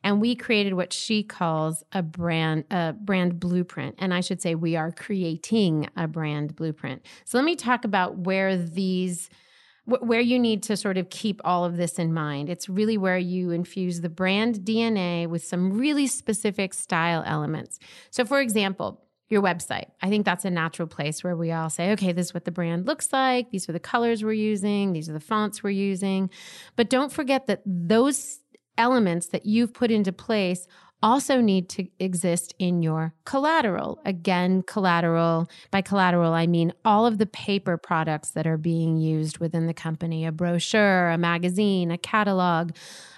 and 0.04 0.22
we 0.22 0.36
created 0.36 0.74
what 0.74 0.94
she 0.94 1.24
calls 1.24 1.84
a 1.92 2.04
brand 2.04 2.66
a 2.70 2.94
brand 2.94 3.40
blueprint. 3.40 3.96
And 3.98 4.14
I 4.14 4.20
should 4.20 4.42
say 4.42 4.56
we 4.56 4.76
are 4.76 4.92
creating 4.92 5.90
a 5.96 6.08
brand 6.08 6.56
blueprint. 6.56 7.06
So 7.26 7.38
let 7.38 7.46
me 7.46 7.56
talk 7.56 7.86
about 7.86 8.18
where 8.20 8.58
these 8.58 9.30
where 9.86 10.22
you 10.22 10.38
need 10.38 10.64
to 10.64 10.78
sort 10.78 10.98
of 10.98 11.10
keep 11.10 11.42
all 11.44 11.66
of 11.66 11.76
this 11.76 11.98
in 11.98 12.14
mind. 12.14 12.50
It's 12.50 12.70
really 12.70 12.98
where 12.98 13.18
you 13.18 13.52
infuse 13.52 14.02
the 14.02 14.10
brand 14.10 14.60
DNA 14.60 15.28
with 15.28 15.44
some 15.44 15.78
really 15.78 16.08
specific 16.08 16.74
style 16.74 17.24
elements. 17.26 17.80
So, 18.12 18.24
for 18.24 18.40
example, 18.40 19.02
your 19.32 19.42
website. 19.42 19.88
I 20.02 20.10
think 20.10 20.26
that's 20.26 20.46
a 20.46 20.52
natural 20.52 20.88
place 20.88 21.24
where 21.24 21.36
we 21.36 21.52
all 21.52 21.70
say, 21.70 21.92
okay, 21.92 22.12
this 22.12 22.28
is 22.28 22.34
what 22.34 22.46
the 22.46 22.52
brand 22.52 22.86
looks 22.86 23.14
like. 23.14 23.50
These 23.52 23.70
are 23.70 23.74
the 23.74 23.80
colors 23.80 24.24
we're 24.24 24.34
using. 24.34 24.94
These 24.94 25.10
are 25.10 25.14
the 25.14 25.20
fonts 25.20 25.64
we're 25.64 25.70
using. 25.72 26.30
But 26.76 26.90
don't 26.90 27.12
forget 27.12 27.48
that 27.48 27.62
those 27.66 28.40
elements 28.78 29.28
that 29.28 29.46
you've 29.46 29.74
put 29.74 29.92
into 29.92 30.12
place 30.12 30.68
also 31.04 31.42
need 31.42 31.68
to 31.70 31.88
exist 32.00 32.54
in 32.60 32.84
your 32.84 33.14
collateral. 33.26 34.00
Again, 34.06 34.64
collateral, 34.64 35.50
by 35.72 35.82
collateral, 35.82 36.34
I 36.34 36.46
mean 36.48 36.74
all 36.86 37.06
of 37.06 37.18
the 37.18 37.26
paper 37.26 37.78
products 37.78 38.32
that 38.32 38.46
are 38.46 38.58
being 38.58 38.98
used 38.98 39.40
within 39.40 39.68
the 39.68 39.74
company 39.74 40.26
a 40.26 40.32
brochure, 40.32 41.10
a 41.10 41.18
magazine, 41.18 41.92
a 41.92 41.98
catalog, 41.98 42.72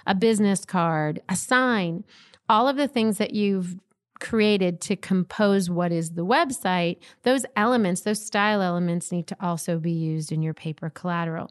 a 0.06 0.14
business 0.14 0.64
card, 0.64 1.20
a 1.28 1.36
sign. 1.36 2.04
All 2.48 2.68
of 2.68 2.76
the 2.76 2.88
things 2.88 3.18
that 3.18 3.34
you've 3.34 3.76
created 4.20 4.80
to 4.82 4.96
compose 4.96 5.68
what 5.68 5.92
is 5.92 6.10
the 6.10 6.24
website, 6.24 6.98
those 7.22 7.44
elements, 7.56 8.02
those 8.02 8.24
style 8.24 8.62
elements 8.62 9.10
need 9.10 9.26
to 9.26 9.36
also 9.40 9.78
be 9.78 9.92
used 9.92 10.30
in 10.30 10.42
your 10.42 10.54
paper 10.54 10.90
collateral. 10.90 11.50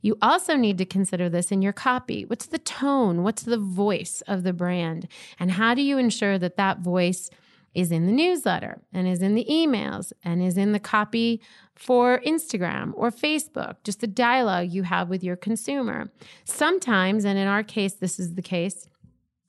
You 0.00 0.18
also 0.20 0.56
need 0.56 0.78
to 0.78 0.84
consider 0.84 1.28
this 1.28 1.52
in 1.52 1.62
your 1.62 1.72
copy. 1.72 2.24
What's 2.24 2.46
the 2.46 2.58
tone? 2.58 3.22
What's 3.22 3.42
the 3.42 3.58
voice 3.58 4.22
of 4.26 4.42
the 4.42 4.52
brand? 4.52 5.08
And 5.38 5.52
how 5.52 5.74
do 5.74 5.82
you 5.82 5.96
ensure 5.96 6.38
that 6.38 6.56
that 6.56 6.80
voice 6.80 7.30
is 7.74 7.90
in 7.90 8.06
the 8.06 8.12
newsletter 8.12 8.82
and 8.92 9.08
is 9.08 9.22
in 9.22 9.34
the 9.34 9.46
emails 9.48 10.12
and 10.22 10.42
is 10.42 10.58
in 10.58 10.72
the 10.72 10.80
copy 10.80 11.40
for 11.74 12.20
Instagram 12.20 12.92
or 12.94 13.10
Facebook, 13.10 13.76
just 13.82 14.00
the 14.00 14.06
dialogue 14.06 14.70
you 14.70 14.82
have 14.82 15.08
with 15.08 15.24
your 15.24 15.36
consumer. 15.36 16.10
Sometimes, 16.44 17.24
and 17.24 17.38
in 17.38 17.48
our 17.48 17.62
case, 17.62 17.94
this 17.94 18.20
is 18.20 18.34
the 18.34 18.42
case, 18.42 18.88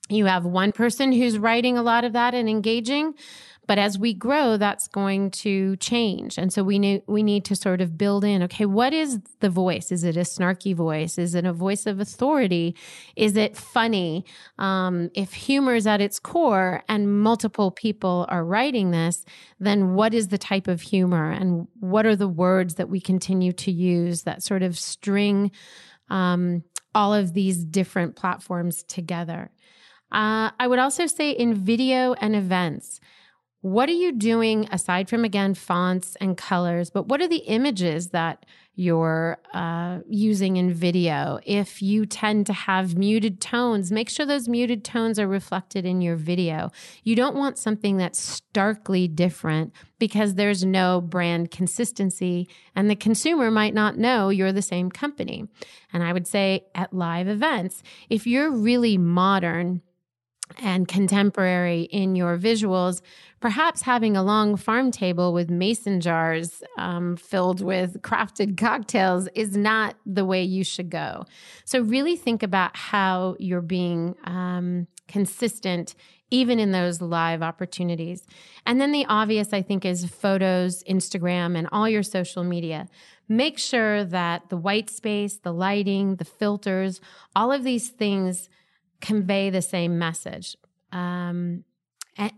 you 0.08 0.26
have 0.26 0.44
one 0.44 0.72
person 0.72 1.12
who's 1.12 1.38
writing 1.38 1.78
a 1.78 1.82
lot 1.82 2.04
of 2.04 2.12
that 2.12 2.34
and 2.34 2.48
engaging 2.48 3.14
but 3.66 3.78
as 3.78 3.98
we 3.98 4.12
grow 4.12 4.56
that's 4.56 4.88
going 4.88 5.30
to 5.30 5.76
change. 5.76 6.38
And 6.38 6.52
so 6.52 6.62
we 6.62 6.78
need 6.78 7.02
we 7.06 7.22
need 7.22 7.44
to 7.46 7.56
sort 7.56 7.80
of 7.80 7.96
build 7.96 8.24
in 8.24 8.42
okay 8.44 8.66
what 8.66 8.92
is 8.92 9.20
the 9.40 9.50
voice? 9.50 9.90
Is 9.92 10.04
it 10.04 10.16
a 10.16 10.20
snarky 10.20 10.74
voice? 10.74 11.18
Is 11.18 11.34
it 11.34 11.44
a 11.44 11.52
voice 11.52 11.86
of 11.86 12.00
authority? 12.00 12.76
Is 13.16 13.36
it 13.36 13.56
funny? 13.56 14.24
Um, 14.58 15.10
if 15.14 15.32
humor 15.32 15.74
is 15.74 15.86
at 15.86 16.00
its 16.00 16.18
core 16.18 16.82
and 16.88 17.22
multiple 17.22 17.70
people 17.70 18.26
are 18.28 18.44
writing 18.44 18.90
this 18.90 19.24
then 19.60 19.94
what 19.94 20.14
is 20.14 20.28
the 20.28 20.38
type 20.38 20.68
of 20.68 20.80
humor? 20.80 21.30
And 21.30 21.66
what 21.80 22.06
are 22.06 22.16
the 22.16 22.28
words 22.28 22.74
that 22.74 22.88
we 22.88 23.00
continue 23.00 23.52
to 23.52 23.70
use 23.70 24.22
that 24.22 24.42
sort 24.42 24.62
of 24.62 24.78
string 24.78 25.50
um, 26.10 26.64
all 26.94 27.14
of 27.14 27.32
these 27.32 27.64
different 27.64 28.14
platforms 28.14 28.82
together 28.84 29.50
uh, 30.12 30.50
I 30.58 30.66
would 30.66 30.78
also 30.78 31.06
say 31.06 31.30
in 31.30 31.54
video 31.54 32.14
and 32.14 32.36
events, 32.36 33.00
what 33.64 33.88
are 33.88 33.92
you 33.92 34.12
doing 34.12 34.68
aside 34.70 35.08
from, 35.08 35.24
again, 35.24 35.54
fonts 35.54 36.18
and 36.20 36.36
colors? 36.36 36.90
But 36.90 37.08
what 37.08 37.22
are 37.22 37.28
the 37.28 37.38
images 37.38 38.08
that 38.08 38.44
you're 38.74 39.38
uh, 39.54 40.00
using 40.06 40.58
in 40.58 40.70
video? 40.70 41.38
If 41.46 41.80
you 41.80 42.04
tend 42.04 42.44
to 42.44 42.52
have 42.52 42.98
muted 42.98 43.40
tones, 43.40 43.90
make 43.90 44.10
sure 44.10 44.26
those 44.26 44.50
muted 44.50 44.84
tones 44.84 45.18
are 45.18 45.26
reflected 45.26 45.86
in 45.86 46.02
your 46.02 46.16
video. 46.16 46.72
You 47.04 47.16
don't 47.16 47.36
want 47.36 47.56
something 47.56 47.96
that's 47.96 48.20
starkly 48.20 49.08
different 49.08 49.72
because 49.98 50.34
there's 50.34 50.62
no 50.62 51.00
brand 51.00 51.50
consistency 51.50 52.46
and 52.76 52.90
the 52.90 52.96
consumer 52.96 53.50
might 53.50 53.72
not 53.72 53.96
know 53.96 54.28
you're 54.28 54.52
the 54.52 54.60
same 54.60 54.90
company. 54.90 55.48
And 55.90 56.02
I 56.02 56.12
would 56.12 56.26
say 56.26 56.66
at 56.74 56.92
live 56.92 57.28
events, 57.28 57.82
if 58.10 58.26
you're 58.26 58.50
really 58.50 58.98
modern, 58.98 59.80
and 60.58 60.86
contemporary 60.86 61.82
in 61.82 62.14
your 62.14 62.38
visuals, 62.38 63.00
perhaps 63.40 63.82
having 63.82 64.16
a 64.16 64.22
long 64.22 64.56
farm 64.56 64.90
table 64.90 65.32
with 65.32 65.50
mason 65.50 66.00
jars 66.00 66.62
um, 66.76 67.16
filled 67.16 67.60
with 67.60 68.00
crafted 68.02 68.56
cocktails 68.56 69.28
is 69.34 69.56
not 69.56 69.96
the 70.04 70.24
way 70.24 70.42
you 70.42 70.62
should 70.62 70.90
go. 70.90 71.24
So, 71.64 71.80
really 71.80 72.16
think 72.16 72.42
about 72.42 72.76
how 72.76 73.36
you're 73.38 73.62
being 73.62 74.14
um, 74.24 74.86
consistent 75.08 75.94
even 76.30 76.58
in 76.58 76.72
those 76.72 77.00
live 77.00 77.42
opportunities. 77.42 78.26
And 78.66 78.80
then 78.80 78.90
the 78.90 79.06
obvious, 79.08 79.52
I 79.52 79.62
think, 79.62 79.84
is 79.84 80.06
photos, 80.06 80.82
Instagram, 80.84 81.56
and 81.56 81.68
all 81.70 81.88
your 81.88 82.02
social 82.02 82.42
media. 82.42 82.88
Make 83.28 83.58
sure 83.58 84.04
that 84.04 84.48
the 84.48 84.56
white 84.56 84.90
space, 84.90 85.36
the 85.36 85.52
lighting, 85.52 86.16
the 86.16 86.24
filters, 86.24 87.00
all 87.36 87.52
of 87.52 87.62
these 87.62 87.88
things 87.88 88.48
convey 89.04 89.50
the 89.50 89.62
same 89.62 89.98
message. 89.98 90.56
Um, 90.90 91.64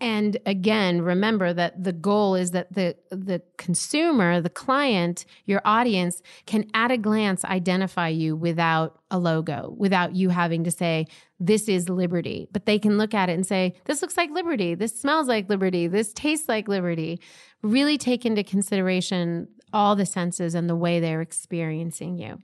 and 0.01 0.39
again, 0.47 1.03
remember 1.03 1.53
that 1.53 1.85
the 1.85 1.93
goal 1.93 2.35
is 2.35 2.53
that 2.53 2.73
the 2.73 2.97
the 3.11 3.43
consumer, 3.59 4.41
the 4.41 4.49
client, 4.49 5.27
your 5.45 5.61
audience 5.67 6.23
can 6.47 6.65
at 6.73 6.91
a 6.91 6.97
glance 6.97 7.45
identify 7.45 8.09
you 8.09 8.35
without 8.35 8.99
a 9.11 9.19
logo, 9.19 9.75
without 9.77 10.15
you 10.17 10.31
having 10.31 10.65
to 10.65 10.71
say 10.71 11.07
this 11.39 11.69
is 11.69 11.91
liberty. 11.91 12.49
But 12.53 12.65
they 12.65 12.79
can 12.79 12.97
look 12.97 13.13
at 13.13 13.29
it 13.29 13.35
and 13.35 13.47
say 13.47 13.75
this 13.85 14.01
looks 14.01 14.17
like 14.17 14.31
liberty, 14.31 14.75
this 14.75 14.99
smells 14.99 15.29
like 15.29 15.51
liberty, 15.51 15.87
this 15.89 16.15
tastes 16.15 16.49
like 16.49 16.69
liberty. 16.69 17.21
Really 17.63 17.99
take 17.99 18.25
into 18.25 18.43
consideration 18.43 19.49
all 19.75 19.95
the 19.95 20.07
senses 20.07 20.55
and 20.55 20.71
the 20.71 20.77
way 20.77 21.01
they're 21.01 21.21
experiencing 21.21 22.19
you. 22.19 22.39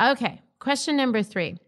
Okay, 0.00 0.40
question 0.58 0.96
number 0.96 1.22
3 1.22 1.58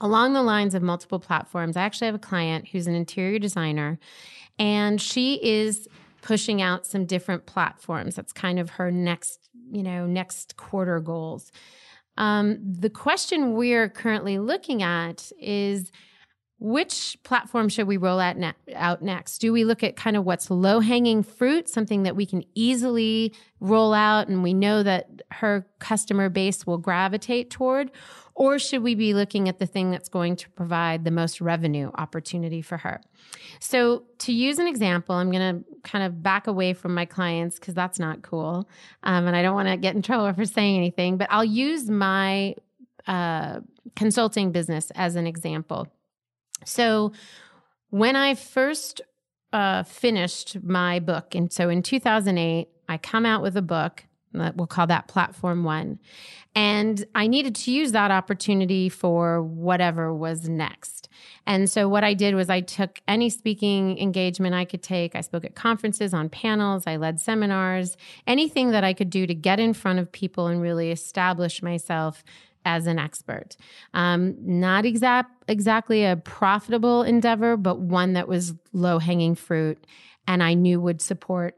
along 0.00 0.32
the 0.32 0.42
lines 0.42 0.74
of 0.74 0.82
multiple 0.82 1.18
platforms, 1.18 1.76
I 1.76 1.82
actually 1.82 2.06
have 2.06 2.14
a 2.14 2.18
client 2.18 2.68
who's 2.68 2.86
an 2.86 2.94
interior 2.94 3.38
designer, 3.38 3.98
and 4.58 5.00
she 5.00 5.40
is 5.42 5.88
pushing 6.22 6.60
out 6.60 6.86
some 6.86 7.04
different 7.04 7.46
platforms. 7.46 8.16
That's 8.16 8.32
kind 8.32 8.58
of 8.58 8.70
her 8.70 8.90
next, 8.90 9.48
you 9.70 9.82
know, 9.82 10.06
next 10.06 10.56
quarter 10.56 11.00
goals. 11.00 11.52
Um, 12.18 12.58
the 12.62 12.90
question 12.90 13.52
we're 13.52 13.88
currently 13.88 14.38
looking 14.38 14.82
at 14.82 15.30
is 15.38 15.92
which 16.58 17.18
platform 17.22 17.68
should 17.68 17.86
we 17.86 17.98
roll 17.98 18.18
out, 18.18 18.36
out 18.74 19.02
next? 19.02 19.38
Do 19.38 19.52
we 19.52 19.64
look 19.64 19.82
at 19.82 19.94
kind 19.94 20.16
of 20.16 20.24
what's 20.24 20.50
low 20.50 20.80
hanging 20.80 21.22
fruit, 21.22 21.68
something 21.68 22.04
that 22.04 22.16
we 22.16 22.24
can 22.24 22.44
easily 22.54 23.34
roll 23.60 23.92
out 23.92 24.28
and 24.28 24.42
we 24.42 24.54
know 24.54 24.82
that 24.82 25.22
her 25.32 25.66
customer 25.80 26.30
base 26.30 26.66
will 26.66 26.78
gravitate 26.78 27.50
toward? 27.50 27.90
Or 28.34 28.58
should 28.58 28.82
we 28.82 28.94
be 28.94 29.14
looking 29.14 29.48
at 29.48 29.58
the 29.58 29.66
thing 29.66 29.90
that's 29.90 30.08
going 30.10 30.36
to 30.36 30.50
provide 30.50 31.04
the 31.04 31.10
most 31.10 31.40
revenue 31.40 31.90
opportunity 31.94 32.60
for 32.60 32.76
her? 32.78 33.00
So, 33.60 34.04
to 34.18 34.32
use 34.32 34.58
an 34.58 34.66
example, 34.66 35.14
I'm 35.14 35.30
going 35.30 35.64
to 35.64 35.80
kind 35.82 36.04
of 36.04 36.22
back 36.22 36.46
away 36.46 36.74
from 36.74 36.94
my 36.94 37.06
clients 37.06 37.58
because 37.58 37.72
that's 37.72 37.98
not 37.98 38.20
cool. 38.20 38.68
Um, 39.02 39.26
and 39.26 39.34
I 39.34 39.40
don't 39.40 39.54
want 39.54 39.68
to 39.68 39.78
get 39.78 39.94
in 39.94 40.02
trouble 40.02 40.30
for 40.34 40.44
saying 40.44 40.76
anything, 40.76 41.16
but 41.16 41.28
I'll 41.30 41.44
use 41.44 41.88
my 41.88 42.54
uh, 43.06 43.60
consulting 43.94 44.52
business 44.52 44.90
as 44.94 45.16
an 45.16 45.26
example. 45.26 45.88
So, 46.64 47.12
when 47.90 48.16
I 48.16 48.34
first 48.34 49.00
uh, 49.52 49.84
finished 49.84 50.62
my 50.62 50.98
book, 50.98 51.34
and 51.34 51.52
so 51.52 51.68
in 51.68 51.82
2008, 51.82 52.68
I 52.88 52.98
come 52.98 53.24
out 53.24 53.42
with 53.42 53.56
a 53.56 53.62
book 53.62 54.04
We'll 54.54 54.66
call 54.66 54.86
that 54.88 55.08
platform 55.08 55.64
one. 55.64 55.98
And 56.54 57.04
I 57.14 57.26
needed 57.26 57.54
to 57.56 57.70
use 57.70 57.92
that 57.92 58.10
opportunity 58.10 58.88
for 58.88 59.42
whatever 59.42 60.14
was 60.14 60.48
next. 60.48 61.08
And 61.46 61.70
so 61.70 61.88
what 61.88 62.04
I 62.04 62.14
did 62.14 62.34
was 62.34 62.48
I 62.48 62.60
took 62.60 63.00
any 63.06 63.30
speaking 63.30 63.98
engagement 63.98 64.54
I 64.54 64.64
could 64.64 64.82
take. 64.82 65.14
I 65.14 65.20
spoke 65.20 65.44
at 65.44 65.54
conferences, 65.54 66.14
on 66.14 66.28
panels, 66.28 66.84
I 66.86 66.96
led 66.96 67.20
seminars, 67.20 67.96
anything 68.26 68.70
that 68.70 68.84
I 68.84 68.94
could 68.94 69.10
do 69.10 69.26
to 69.26 69.34
get 69.34 69.60
in 69.60 69.74
front 69.74 69.98
of 69.98 70.10
people 70.10 70.46
and 70.46 70.60
really 70.60 70.90
establish 70.90 71.62
myself 71.62 72.24
as 72.66 72.86
an 72.86 72.98
expert. 72.98 73.56
Um, 73.94 74.36
not 74.40 74.84
exact, 74.84 75.30
exactly 75.48 76.04
a 76.04 76.16
profitable 76.16 77.02
endeavor, 77.02 77.56
but 77.56 77.78
one 77.78 78.12
that 78.14 78.28
was 78.28 78.52
low 78.72 78.98
hanging 78.98 79.36
fruit 79.36 79.86
and 80.26 80.42
I 80.42 80.54
knew 80.54 80.80
would 80.80 81.00
support 81.00 81.56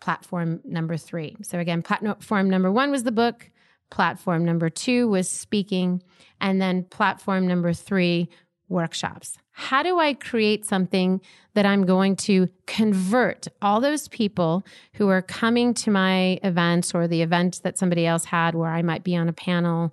platform 0.00 0.60
number 0.64 0.96
three. 0.96 1.36
So, 1.42 1.58
again, 1.58 1.82
platform 1.82 2.50
number 2.50 2.70
one 2.70 2.90
was 2.90 3.04
the 3.04 3.12
book, 3.12 3.50
platform 3.90 4.44
number 4.44 4.68
two 4.68 5.08
was 5.08 5.28
speaking, 5.28 6.02
and 6.40 6.60
then 6.60 6.84
platform 6.84 7.46
number 7.46 7.72
three 7.72 8.28
workshops. 8.68 9.38
How 9.52 9.82
do 9.82 9.98
I 9.98 10.14
create 10.14 10.64
something 10.64 11.20
that 11.54 11.66
I'm 11.66 11.84
going 11.84 12.16
to 12.16 12.48
convert 12.66 13.48
all 13.60 13.80
those 13.80 14.08
people 14.08 14.64
who 14.94 15.08
are 15.08 15.20
coming 15.20 15.74
to 15.74 15.90
my 15.90 16.38
events 16.42 16.94
or 16.94 17.06
the 17.06 17.20
event 17.20 17.60
that 17.62 17.76
somebody 17.76 18.06
else 18.06 18.24
had 18.24 18.54
where 18.54 18.70
I 18.70 18.80
might 18.80 19.04
be 19.04 19.14
on 19.14 19.28
a 19.28 19.32
panel 19.32 19.92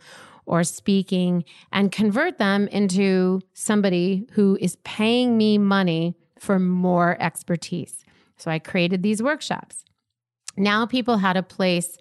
or 0.50 0.64
speaking 0.64 1.46
and 1.72 1.92
convert 1.92 2.40
them 2.40 2.68
into 2.70 3.40
somebody 3.54 4.28
who 4.32 4.58
is 4.60 4.76
paying 4.78 5.38
me 5.38 5.58
money 5.58 6.16
for 6.40 6.60
more 6.60 7.16
expertise? 7.22 8.04
So 8.38 8.50
I 8.50 8.60
created 8.60 9.04
these 9.04 9.22
workshops. 9.22 9.86
Now 10.58 10.86
people 10.86 11.18
had 11.18 11.38
a 11.38 11.44
place 11.44 11.98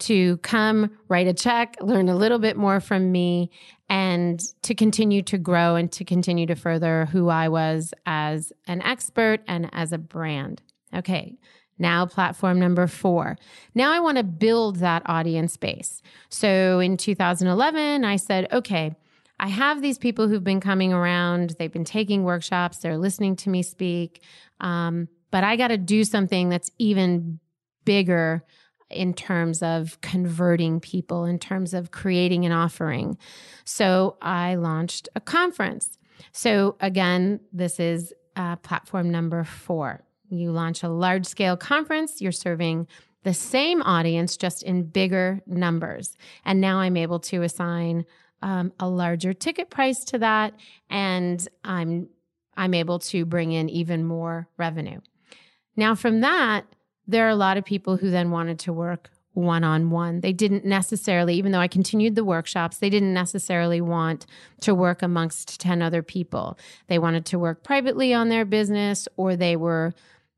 to 0.00 0.38
come 0.38 0.90
write 1.08 1.28
a 1.28 1.34
check, 1.34 1.76
learn 1.80 2.08
a 2.08 2.16
little 2.16 2.38
bit 2.38 2.56
more 2.56 2.80
from 2.80 3.12
me, 3.12 3.50
and 3.88 4.42
to 4.62 4.74
continue 4.74 5.22
to 5.22 5.38
grow 5.38 5.76
and 5.76 5.92
to 5.92 6.04
continue 6.04 6.46
to 6.46 6.56
further 6.56 7.06
who 7.06 7.28
I 7.28 7.48
was 7.48 7.92
as 8.06 8.52
an 8.66 8.82
expert 8.82 9.42
and 9.46 9.68
as 9.72 9.92
a 9.92 9.98
brand. 9.98 10.62
Okay. 10.94 11.36
Now, 11.78 12.06
platform 12.06 12.60
number 12.60 12.86
four. 12.86 13.36
Now, 13.74 13.92
I 13.92 14.00
want 14.00 14.18
to 14.18 14.24
build 14.24 14.76
that 14.76 15.02
audience 15.06 15.56
base. 15.56 16.02
So, 16.28 16.78
in 16.78 16.96
2011, 16.96 18.04
I 18.04 18.16
said, 18.16 18.46
okay, 18.52 18.94
I 19.40 19.48
have 19.48 19.82
these 19.82 19.98
people 19.98 20.28
who've 20.28 20.44
been 20.44 20.60
coming 20.60 20.92
around, 20.92 21.56
they've 21.58 21.72
been 21.72 21.84
taking 21.84 22.22
workshops, 22.22 22.78
they're 22.78 22.98
listening 22.98 23.36
to 23.36 23.50
me 23.50 23.62
speak, 23.62 24.22
um, 24.60 25.08
but 25.30 25.42
I 25.42 25.56
got 25.56 25.68
to 25.68 25.76
do 25.76 26.04
something 26.04 26.48
that's 26.48 26.70
even 26.78 27.40
bigger 27.84 28.44
in 28.90 29.12
terms 29.12 29.62
of 29.62 30.00
converting 30.00 30.78
people, 30.78 31.24
in 31.24 31.38
terms 31.38 31.74
of 31.74 31.90
creating 31.90 32.46
an 32.46 32.52
offering. 32.52 33.18
So 33.64 34.16
I 34.22 34.54
launched 34.54 35.08
a 35.16 35.20
conference. 35.20 35.98
So 36.32 36.76
again, 36.80 37.40
this 37.52 37.80
is 37.80 38.12
uh, 38.36 38.56
platform 38.56 39.10
number 39.10 39.42
four. 39.42 40.04
You 40.38 40.50
launch 40.50 40.82
a 40.82 40.88
large 40.88 41.26
scale 41.26 41.56
conference, 41.56 42.20
you're 42.20 42.32
serving 42.32 42.86
the 43.22 43.34
same 43.34 43.82
audience, 43.82 44.36
just 44.36 44.62
in 44.62 44.84
bigger 44.84 45.40
numbers. 45.46 46.16
And 46.44 46.60
now 46.60 46.78
I'm 46.78 46.96
able 46.96 47.20
to 47.20 47.42
assign 47.42 48.04
um, 48.42 48.72
a 48.78 48.88
larger 48.88 49.32
ticket 49.32 49.70
price 49.70 50.04
to 50.04 50.18
that, 50.18 50.54
and 50.90 51.46
I'm 51.64 52.08
I'm 52.56 52.74
able 52.74 53.00
to 53.00 53.24
bring 53.24 53.52
in 53.52 53.68
even 53.68 54.04
more 54.04 54.48
revenue. 54.56 55.00
Now, 55.76 55.94
from 55.94 56.20
that, 56.20 56.66
there 57.08 57.26
are 57.26 57.30
a 57.30 57.36
lot 57.36 57.56
of 57.56 57.64
people 57.64 57.96
who 57.96 58.10
then 58.10 58.30
wanted 58.30 58.60
to 58.60 58.72
work 58.72 59.10
one 59.32 59.64
on 59.64 59.90
one. 59.90 60.20
They 60.20 60.32
didn't 60.32 60.64
necessarily, 60.64 61.34
even 61.34 61.50
though 61.50 61.58
I 61.58 61.68
continued 61.68 62.14
the 62.14 62.24
workshops, 62.24 62.78
they 62.78 62.88
didn't 62.88 63.12
necessarily 63.12 63.80
want 63.80 64.26
to 64.60 64.74
work 64.74 65.02
amongst 65.02 65.60
10 65.60 65.82
other 65.82 66.02
people. 66.02 66.56
They 66.86 67.00
wanted 67.00 67.26
to 67.26 67.38
work 67.38 67.64
privately 67.64 68.14
on 68.14 68.28
their 68.28 68.44
business, 68.44 69.08
or 69.16 69.34
they 69.34 69.56
were 69.56 69.92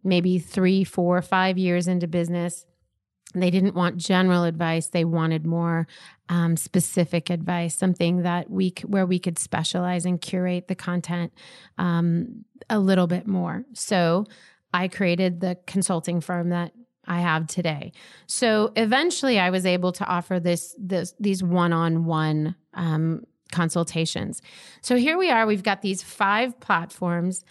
maybe 0.07 0.39
three, 0.39 0.85
four, 0.85 1.21
five 1.23 1.59
years 1.59 1.89
into 1.89 2.07
business. 2.07 2.65
They 3.35 3.51
didn't 3.51 3.75
want 3.75 3.99
general 3.99 4.45
advice. 4.45 4.89
They 4.89 5.05
wanted 5.05 5.45
more 5.45 5.87
um, 6.29 6.57
specific 6.57 7.29
advice, 7.29 7.75
something 7.75 8.23
that 8.23 8.49
we 8.51 8.73
where 8.87 9.05
we 9.05 9.19
could 9.19 9.39
specialize 9.39 10.07
and 10.07 10.21
curate 10.21 10.69
the 10.69 10.75
content 10.75 11.33
um, 11.77 12.45
a 12.71 12.79
little 12.79 13.07
bit 13.07 13.27
more. 13.27 13.65
So 13.75 14.25
I 14.73 14.89
created 14.89 15.41
the 15.41 15.59
consulting 15.67 16.21
firm 16.21 16.49
that 16.51 16.73
I 17.07 17.21
have 17.21 17.47
today. 17.47 17.93
So 18.27 18.73
eventually, 18.75 19.39
I 19.39 19.51
was 19.51 19.67
able 19.67 19.93
to 19.93 20.05
offer 20.07 20.41
this, 20.41 20.75
this 20.79 21.15
these 21.21 21.43
one-on-one 21.43 22.57
um, 22.75 23.25
consultations. 23.53 24.43
So 24.81 24.97
here 24.97 25.17
we 25.17 25.31
are. 25.31 25.47
We've 25.47 25.63
got 25.63 25.83
these 25.83 26.03
five 26.03 26.59
platforms. 26.59 27.45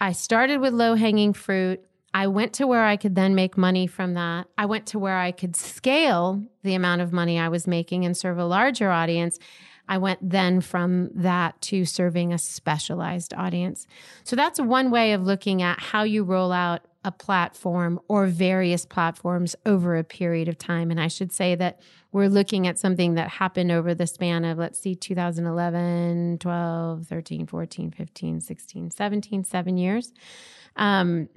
I 0.00 0.12
started 0.12 0.60
with 0.60 0.74
low-hanging 0.74 1.34
fruit. 1.34 1.84
I 2.16 2.28
went 2.28 2.54
to 2.54 2.66
where 2.66 2.82
I 2.82 2.96
could 2.96 3.14
then 3.14 3.34
make 3.34 3.58
money 3.58 3.86
from 3.86 4.14
that. 4.14 4.48
I 4.56 4.64
went 4.64 4.86
to 4.86 4.98
where 4.98 5.18
I 5.18 5.32
could 5.32 5.54
scale 5.54 6.42
the 6.62 6.72
amount 6.72 7.02
of 7.02 7.12
money 7.12 7.38
I 7.38 7.50
was 7.50 7.66
making 7.66 8.06
and 8.06 8.16
serve 8.16 8.38
a 8.38 8.46
larger 8.46 8.90
audience. 8.90 9.38
I 9.86 9.98
went 9.98 10.30
then 10.30 10.62
from 10.62 11.10
that 11.12 11.60
to 11.60 11.84
serving 11.84 12.32
a 12.32 12.38
specialized 12.38 13.34
audience. 13.34 13.86
So 14.24 14.34
that's 14.34 14.58
one 14.58 14.90
way 14.90 15.12
of 15.12 15.24
looking 15.24 15.60
at 15.60 15.78
how 15.78 16.04
you 16.04 16.24
roll 16.24 16.52
out 16.52 16.86
a 17.04 17.12
platform 17.12 18.00
or 18.08 18.24
various 18.28 18.86
platforms 18.86 19.54
over 19.66 19.94
a 19.94 20.02
period 20.02 20.48
of 20.48 20.56
time. 20.56 20.90
And 20.90 20.98
I 20.98 21.08
should 21.08 21.32
say 21.32 21.54
that 21.56 21.82
we're 22.12 22.30
looking 22.30 22.66
at 22.66 22.78
something 22.78 23.12
that 23.16 23.28
happened 23.28 23.70
over 23.70 23.94
the 23.94 24.06
span 24.06 24.46
of, 24.46 24.56
let's 24.56 24.80
see, 24.80 24.94
2011, 24.94 26.38
12, 26.38 27.06
13, 27.06 27.46
14, 27.46 27.90
15, 27.90 28.40
16, 28.40 28.90
17, 28.90 29.44
seven 29.44 29.76
years. 29.76 30.14
Um, 30.76 31.28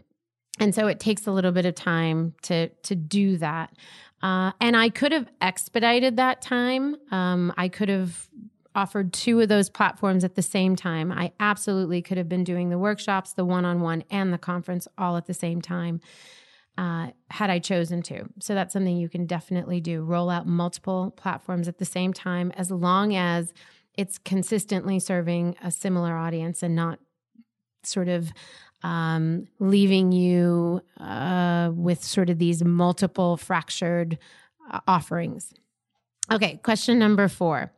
and 0.60 0.74
so 0.76 0.88
it 0.88 1.00
takes 1.00 1.28
a 1.28 1.32
little 1.32 1.52
bit 1.52 1.66
of 1.66 1.76
time 1.76 2.34
to 2.44 2.70
to 2.70 2.96
do 2.96 3.38
that. 3.38 3.74
Uh, 4.22 4.52
and 4.60 4.76
I 4.76 4.90
could 4.90 5.12
have 5.12 5.30
expedited 5.40 6.18
that 6.18 6.42
time. 6.42 6.98
Um, 7.12 7.54
I 7.58 7.70
could 7.70 7.90
have 7.90 8.28
offered 8.76 9.14
two 9.14 9.40
of 9.42 9.50
those 9.50 9.70
platforms 9.70 10.24
at 10.24 10.36
the 10.36 10.42
same 10.42 10.76
time. 10.76 11.12
I 11.12 11.32
absolutely 11.40 12.02
could 12.02 12.18
have 12.18 12.30
been 12.30 12.44
doing 12.44 12.70
the 12.70 12.78
workshops, 12.78 13.34
the 13.34 13.46
one 13.46 13.66
on 13.66 13.82
one, 13.82 14.04
and 14.12 14.32
the 14.32 14.38
conference 14.38 14.88
all 14.98 15.18
at 15.18 15.26
the 15.26 15.34
same 15.34 15.62
time. 15.62 16.02
Uh, 16.78 17.08
had 17.30 17.50
I 17.50 17.60
chosen 17.60 18.02
to. 18.04 18.30
So 18.40 18.56
that's 18.56 18.72
something 18.72 18.96
you 18.96 19.10
can 19.10 19.26
definitely 19.26 19.82
do. 19.82 20.02
Roll 20.02 20.30
out 20.30 20.48
multiple 20.48 21.14
platforms 21.18 21.68
at 21.68 21.78
the 21.78 21.84
same 21.84 22.14
time 22.14 22.54
as 22.56 22.72
long 22.72 23.14
as 23.14 23.54
it's 23.98 24.18
consistently 24.18 24.98
serving 24.98 25.58
a 25.62 25.72
similar 25.72 26.16
audience 26.16 26.64
and 26.64 26.78
not 26.78 27.00
sort 27.84 28.08
of 28.08 28.32
um, 28.84 29.48
leaving 29.60 30.12
you 30.12 30.82
uh, 31.00 31.72
with 31.74 32.04
sort 32.04 32.30
of 32.30 32.40
these 32.40 32.64
multiple 32.64 33.38
fractured 33.38 34.18
uh, 34.72 34.80
offerings. 34.88 35.54
Okay, 36.32 36.60
question 36.64 37.00
number 37.00 37.28
four. 37.28 37.72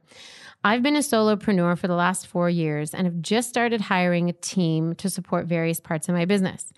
I've 0.63 0.83
been 0.83 0.95
a 0.95 0.99
solopreneur 0.99 1.77
for 1.77 1.87
the 1.87 1.95
last 1.95 2.27
four 2.27 2.49
years 2.49 2.93
and 2.93 3.07
have 3.07 3.21
just 3.21 3.49
started 3.49 3.81
hiring 3.81 4.29
a 4.29 4.33
team 4.33 4.93
to 4.95 5.09
support 5.09 5.47
various 5.47 5.79
parts 5.79 6.07
of 6.07 6.13
my 6.13 6.25
business. 6.25 6.71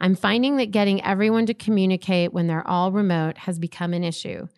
I'm 0.00 0.16
finding 0.16 0.56
that 0.56 0.72
getting 0.72 1.04
everyone 1.04 1.46
to 1.46 1.54
communicate 1.54 2.32
when 2.32 2.48
they're 2.48 2.66
all 2.66 2.90
remote 2.90 3.38
has 3.38 3.58
become 3.58 3.94
an 3.94 4.02
issue. 4.02 4.48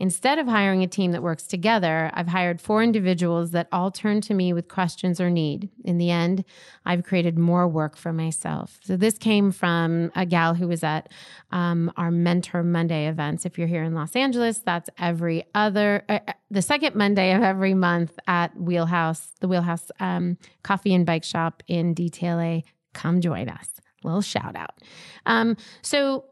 Instead 0.00 0.38
of 0.38 0.46
hiring 0.46 0.82
a 0.82 0.86
team 0.86 1.12
that 1.12 1.22
works 1.22 1.46
together, 1.46 2.10
I've 2.14 2.28
hired 2.28 2.58
four 2.58 2.82
individuals 2.82 3.50
that 3.50 3.68
all 3.70 3.90
turn 3.90 4.22
to 4.22 4.32
me 4.32 4.54
with 4.54 4.66
questions 4.66 5.20
or 5.20 5.28
need. 5.28 5.68
In 5.84 5.98
the 5.98 6.10
end, 6.10 6.42
I've 6.86 7.04
created 7.04 7.38
more 7.38 7.68
work 7.68 7.98
for 7.98 8.10
myself. 8.10 8.80
So 8.82 8.96
this 8.96 9.18
came 9.18 9.52
from 9.52 10.10
a 10.16 10.24
gal 10.24 10.54
who 10.54 10.68
was 10.68 10.82
at 10.82 11.12
um, 11.52 11.92
our 11.98 12.10
Mentor 12.10 12.62
Monday 12.62 13.08
events. 13.08 13.44
If 13.44 13.58
you're 13.58 13.68
here 13.68 13.82
in 13.82 13.94
Los 13.94 14.16
Angeles, 14.16 14.60
that's 14.60 14.88
every 14.98 15.44
other, 15.54 16.02
uh, 16.08 16.20
uh 16.26 16.32
the 16.50 16.62
second 16.62 16.96
Monday 16.96 17.34
of 17.34 17.42
every 17.42 17.74
month 17.74 18.18
at 18.26 18.58
Wheelhouse, 18.58 19.34
the 19.40 19.48
Wheelhouse 19.48 19.90
um, 20.00 20.38
Coffee 20.62 20.94
and 20.94 21.04
Bike 21.04 21.24
Shop 21.24 21.62
in 21.68 21.94
DTLA. 21.94 22.62
Come 22.94 23.20
join 23.20 23.50
us. 23.50 23.68
Little 24.02 24.22
shout 24.22 24.56
out. 24.56 24.78
Um, 25.26 25.58
so 25.82 26.24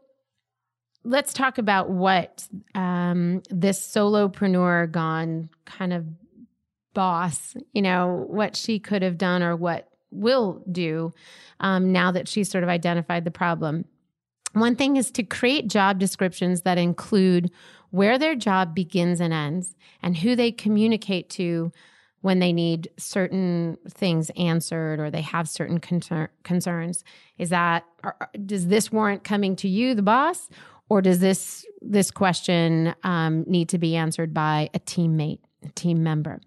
let's 1.03 1.33
talk 1.33 1.57
about 1.57 1.89
what 1.89 2.47
um, 2.75 3.41
this 3.49 3.79
solopreneur 3.79 4.91
gone 4.91 5.49
kind 5.65 5.93
of 5.93 6.05
boss, 6.93 7.55
you 7.73 7.81
know, 7.81 8.25
what 8.27 8.55
she 8.55 8.79
could 8.79 9.01
have 9.01 9.17
done 9.17 9.41
or 9.43 9.55
what 9.55 9.89
will 10.11 10.63
do 10.71 11.13
um, 11.59 11.91
now 11.91 12.11
that 12.11 12.27
she's 12.27 12.49
sort 12.49 12.63
of 12.63 12.69
identified 12.69 13.23
the 13.23 13.31
problem. 13.31 13.85
One 14.53 14.75
thing 14.75 14.97
is 14.97 15.11
to 15.11 15.23
create 15.23 15.67
job 15.67 15.99
descriptions 15.99 16.63
that 16.63 16.77
include 16.77 17.51
where 17.91 18.17
their 18.17 18.35
job 18.35 18.73
begins 18.73 19.19
and 19.19 19.33
ends 19.33 19.75
and 20.01 20.17
who 20.17 20.35
they 20.35 20.51
communicate 20.51 21.29
to 21.31 21.71
when 22.21 22.39
they 22.39 22.51
need 22.51 22.89
certain 22.97 23.77
things 23.87 24.29
answered 24.31 24.99
or 24.99 25.09
they 25.09 25.21
have 25.21 25.47
certain 25.47 25.79
concern, 25.79 26.27
concerns. 26.43 27.03
Is 27.37 27.49
that, 27.49 27.85
does 28.45 28.67
this 28.67 28.91
warrant 28.91 29.23
coming 29.23 29.55
to 29.57 29.69
you, 29.69 29.95
the 29.95 30.01
boss, 30.01 30.49
or 30.89 31.01
does 31.01 31.19
this 31.19 31.65
this 31.81 32.11
question 32.11 32.93
um, 33.03 33.45
need 33.47 33.69
to 33.69 33.77
be 33.77 33.95
answered 33.95 34.33
by 34.33 34.69
a 34.73 34.79
teammate, 34.79 35.39
a 35.63 35.69
team 35.69 36.03
member? 36.03 36.41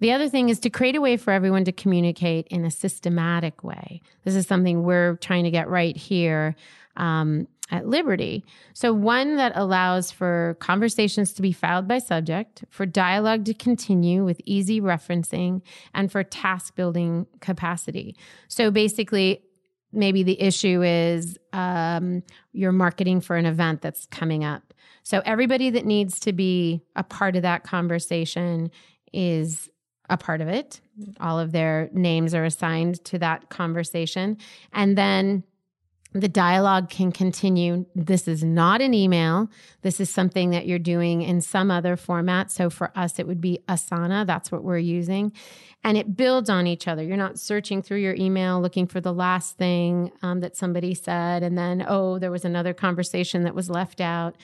The 0.00 0.12
other 0.12 0.28
thing 0.28 0.48
is 0.48 0.58
to 0.60 0.70
create 0.70 0.96
a 0.96 1.00
way 1.00 1.16
for 1.16 1.30
everyone 1.30 1.64
to 1.64 1.72
communicate 1.72 2.46
in 2.48 2.64
a 2.64 2.70
systematic 2.70 3.62
way. 3.62 4.00
This 4.24 4.34
is 4.34 4.46
something 4.46 4.82
we're 4.82 5.16
trying 5.16 5.44
to 5.44 5.50
get 5.50 5.68
right 5.68 5.96
here 5.96 6.56
um, 6.96 7.46
at 7.70 7.86
Liberty. 7.86 8.44
So, 8.72 8.92
one 8.92 9.36
that 9.36 9.52
allows 9.54 10.10
for 10.10 10.56
conversations 10.58 11.32
to 11.34 11.42
be 11.42 11.52
filed 11.52 11.86
by 11.86 11.98
subject, 11.98 12.64
for 12.70 12.86
dialogue 12.86 13.44
to 13.44 13.54
continue 13.54 14.24
with 14.24 14.40
easy 14.44 14.80
referencing, 14.80 15.62
and 15.94 16.10
for 16.10 16.24
task 16.24 16.74
building 16.74 17.26
capacity. 17.40 18.16
So, 18.48 18.70
basically, 18.70 19.42
maybe 19.92 20.22
the 20.22 20.40
issue 20.40 20.82
is 20.82 21.38
um, 21.52 22.22
you're 22.52 22.72
marketing 22.72 23.20
for 23.20 23.36
an 23.36 23.46
event 23.46 23.82
that's 23.82 24.06
coming 24.06 24.44
up. 24.44 24.72
So 25.02 25.22
everybody 25.24 25.70
that 25.70 25.86
needs 25.86 26.20
to 26.20 26.32
be 26.32 26.82
a 26.94 27.02
part 27.02 27.36
of 27.36 27.42
that 27.42 27.64
conversation 27.64 28.70
is 29.12 29.68
a 30.08 30.16
part 30.16 30.40
of 30.40 30.48
it. 30.48 30.80
All 31.20 31.38
of 31.38 31.52
their 31.52 31.88
names 31.92 32.34
are 32.34 32.44
assigned 32.44 33.02
to 33.06 33.18
that 33.18 33.48
conversation. 33.48 34.36
And 34.72 34.98
then 34.98 35.44
the 36.12 36.28
dialogue 36.28 36.90
can 36.90 37.12
continue. 37.12 37.86
This 37.94 38.26
is 38.26 38.42
not 38.42 38.80
an 38.80 38.94
email. 38.94 39.48
This 39.82 40.00
is 40.00 40.10
something 40.10 40.50
that 40.50 40.66
you're 40.66 40.78
doing 40.78 41.22
in 41.22 41.40
some 41.40 41.70
other 41.70 41.96
format. 41.96 42.50
So 42.50 42.68
for 42.68 42.90
us, 42.96 43.18
it 43.18 43.28
would 43.28 43.40
be 43.40 43.62
Asana. 43.68 44.26
That's 44.26 44.50
what 44.50 44.64
we're 44.64 44.78
using. 44.78 45.32
And 45.84 45.96
it 45.96 46.16
builds 46.16 46.50
on 46.50 46.66
each 46.66 46.88
other. 46.88 47.02
You're 47.02 47.16
not 47.16 47.38
searching 47.38 47.80
through 47.80 48.00
your 48.00 48.14
email 48.14 48.60
looking 48.60 48.86
for 48.86 49.00
the 49.00 49.14
last 49.14 49.56
thing 49.56 50.10
um, 50.22 50.40
that 50.40 50.56
somebody 50.56 50.94
said. 50.94 51.42
And 51.42 51.56
then, 51.56 51.84
oh, 51.86 52.18
there 52.18 52.32
was 52.32 52.44
another 52.44 52.74
conversation 52.74 53.44
that 53.44 53.54
was 53.54 53.70
left 53.70 54.00
out 54.00 54.36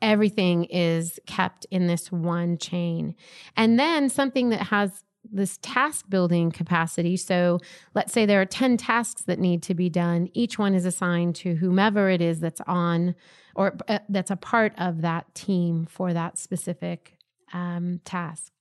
everything 0.00 0.64
is 0.64 1.18
kept 1.26 1.66
in 1.70 1.86
this 1.86 2.12
one 2.12 2.56
chain. 2.58 3.14
And 3.56 3.78
then 3.78 4.08
something 4.08 4.50
that 4.50 4.68
has 4.68 5.02
this 5.32 5.58
task 5.62 6.08
building 6.08 6.50
capacity. 6.50 7.16
So 7.16 7.58
let's 7.94 8.12
say 8.12 8.26
there 8.26 8.40
are 8.40 8.46
10 8.46 8.76
tasks 8.76 9.22
that 9.22 9.38
need 9.38 9.62
to 9.64 9.74
be 9.74 9.88
done. 9.88 10.28
Each 10.34 10.58
one 10.58 10.74
is 10.74 10.84
assigned 10.84 11.34
to 11.36 11.56
whomever 11.56 12.08
it 12.08 12.20
is 12.20 12.40
that's 12.40 12.60
on 12.66 13.14
or 13.54 13.76
uh, 13.88 13.98
that's 14.08 14.30
a 14.30 14.36
part 14.36 14.72
of 14.78 15.02
that 15.02 15.34
team 15.34 15.86
for 15.86 16.12
that 16.12 16.38
specific 16.38 17.16
um, 17.52 18.00
task. 18.04 18.52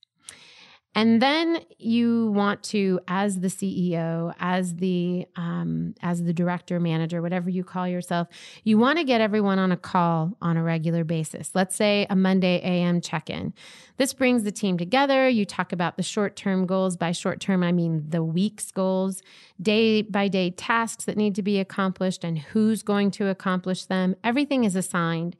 And 0.98 1.22
then 1.22 1.60
you 1.78 2.32
want 2.32 2.64
to, 2.64 3.00
as 3.08 3.40
the 3.40 3.50
CEO, 3.50 4.34
as 4.40 4.78
the 4.78 5.28
um, 5.36 5.94
as 6.02 6.24
the 6.24 6.34
director, 6.34 6.80
manager, 6.80 7.22
whatever 7.22 7.52
you 7.52 7.64
call 7.64 7.88
yourself, 7.88 8.28
you 8.64 8.80
want 8.80 8.98
to 8.98 9.04
get 9.04 9.22
everyone 9.22 9.60
on 9.60 9.72
a 9.72 9.78
call 9.78 10.36
on 10.42 10.58
a 10.58 10.64
regular 10.64 11.04
basis. 11.04 11.52
Let's 11.54 11.76
say 11.76 12.08
a 12.10 12.16
Monday 12.16 12.60
AM 12.64 13.00
check-in. 13.00 13.54
This 13.98 14.12
brings 14.12 14.42
the 14.42 14.52
team 14.52 14.80
together. 14.80 15.30
You 15.30 15.46
talk 15.46 15.72
about 15.72 15.98
the 15.98 16.04
short-term 16.04 16.66
goals. 16.66 16.98
By 16.98 17.12
short-term, 17.12 17.62
I 17.62 17.72
mean 17.72 18.04
the 18.10 18.24
week's 18.24 18.72
goals, 18.72 19.22
day 19.62 20.02
by 20.02 20.28
day 20.28 20.50
tasks 20.50 21.06
that 21.06 21.16
need 21.16 21.36
to 21.36 21.44
be 21.44 21.60
accomplished, 21.60 22.24
and 22.24 22.40
who's 22.40 22.82
going 22.82 23.12
to 23.12 23.28
accomplish 23.28 23.86
them. 23.86 24.16
Everything 24.24 24.64
is 24.64 24.76
assigned. 24.76 25.36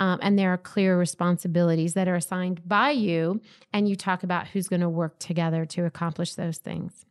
Um, 0.00 0.18
and 0.22 0.38
there 0.38 0.50
are 0.50 0.58
clear 0.58 0.98
responsibilities 0.98 1.92
that 1.92 2.08
are 2.08 2.14
assigned 2.16 2.66
by 2.66 2.90
you, 2.90 3.42
and 3.70 3.86
you 3.86 3.94
talk 3.94 4.22
about 4.22 4.48
who's 4.48 4.66
going 4.66 4.80
to 4.80 4.88
work 4.88 5.18
together 5.18 5.66
to 5.66 5.84
accomplish 5.84 6.34
those 6.34 6.56
things. 6.56 7.04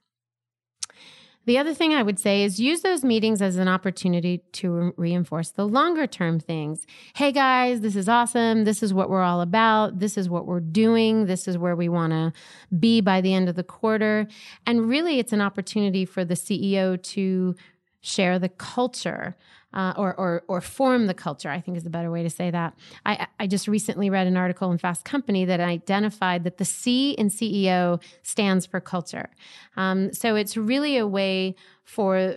The 1.46 1.60
other 1.60 1.74
thing 1.74 1.94
I 1.94 2.02
would 2.02 2.20
say 2.20 2.44
is 2.44 2.60
use 2.60 2.82
those 2.82 3.04
meetings 3.04 3.44
as 3.44 3.58
an 3.58 3.68
opportunity 3.68 4.40
to 4.54 4.72
re- 4.72 4.92
reinforce 4.98 5.50
the 5.52 5.68
longer 5.68 6.08
term 6.08 6.40
things. 6.40 6.86
Hey 7.16 7.32
guys, 7.32 7.82
this 7.82 7.96
is 7.96 8.10
awesome. 8.10 8.66
This 8.66 8.82
is 8.82 8.94
what 8.94 9.10
we're 9.10 9.24
all 9.24 9.42
about. 9.42 10.00
This 10.00 10.18
is 10.18 10.28
what 10.28 10.48
we're 10.48 10.60
doing. 10.60 11.28
This 11.28 11.48
is 11.48 11.58
where 11.58 11.76
we 11.76 11.90
want 11.90 12.12
to 12.12 12.34
be 12.78 13.02
by 13.02 13.22
the 13.22 13.34
end 13.34 13.50
of 13.50 13.56
the 13.56 13.64
quarter. 13.64 14.28
And 14.66 14.90
really, 14.90 15.20
it's 15.20 15.34
an 15.34 15.42
opportunity 15.42 16.06
for 16.06 16.26
the 16.26 16.36
CEO 16.36 17.02
to 17.04 17.56
share 18.02 18.40
the 18.40 18.50
culture 18.50 19.36
uh, 19.74 19.94
or, 19.98 20.16
or, 20.16 20.44
or 20.48 20.62
form 20.62 21.08
the 21.08 21.14
culture, 21.14 21.50
I 21.50 21.62
think 21.62 21.78
is 21.78 21.84
the 21.84 21.90
better 21.90 22.12
way 22.12 22.24
to 22.24 22.30
say 22.30 22.50
that. 22.52 22.74
I, 23.06 23.28
I 23.40 23.48
just 23.48 23.68
recently 23.68 24.10
read 24.10 24.28
an 24.28 24.38
article 24.38 24.72
in 24.72 24.78
Fast 24.78 25.06
Company 25.06 25.46
that 25.46 25.60
identified 25.60 26.44
that 26.44 26.58
the 26.58 26.66
C 26.66 27.12
in 27.12 27.30
CEO 27.30 28.02
stands 28.24 28.66
for 28.66 28.80
culture. 28.80 29.30
Um, 29.78 30.12
so 30.14 30.36
it's 30.36 30.58
really 30.58 30.98
a 30.98 31.08
way 31.08 31.56
for 31.84 32.36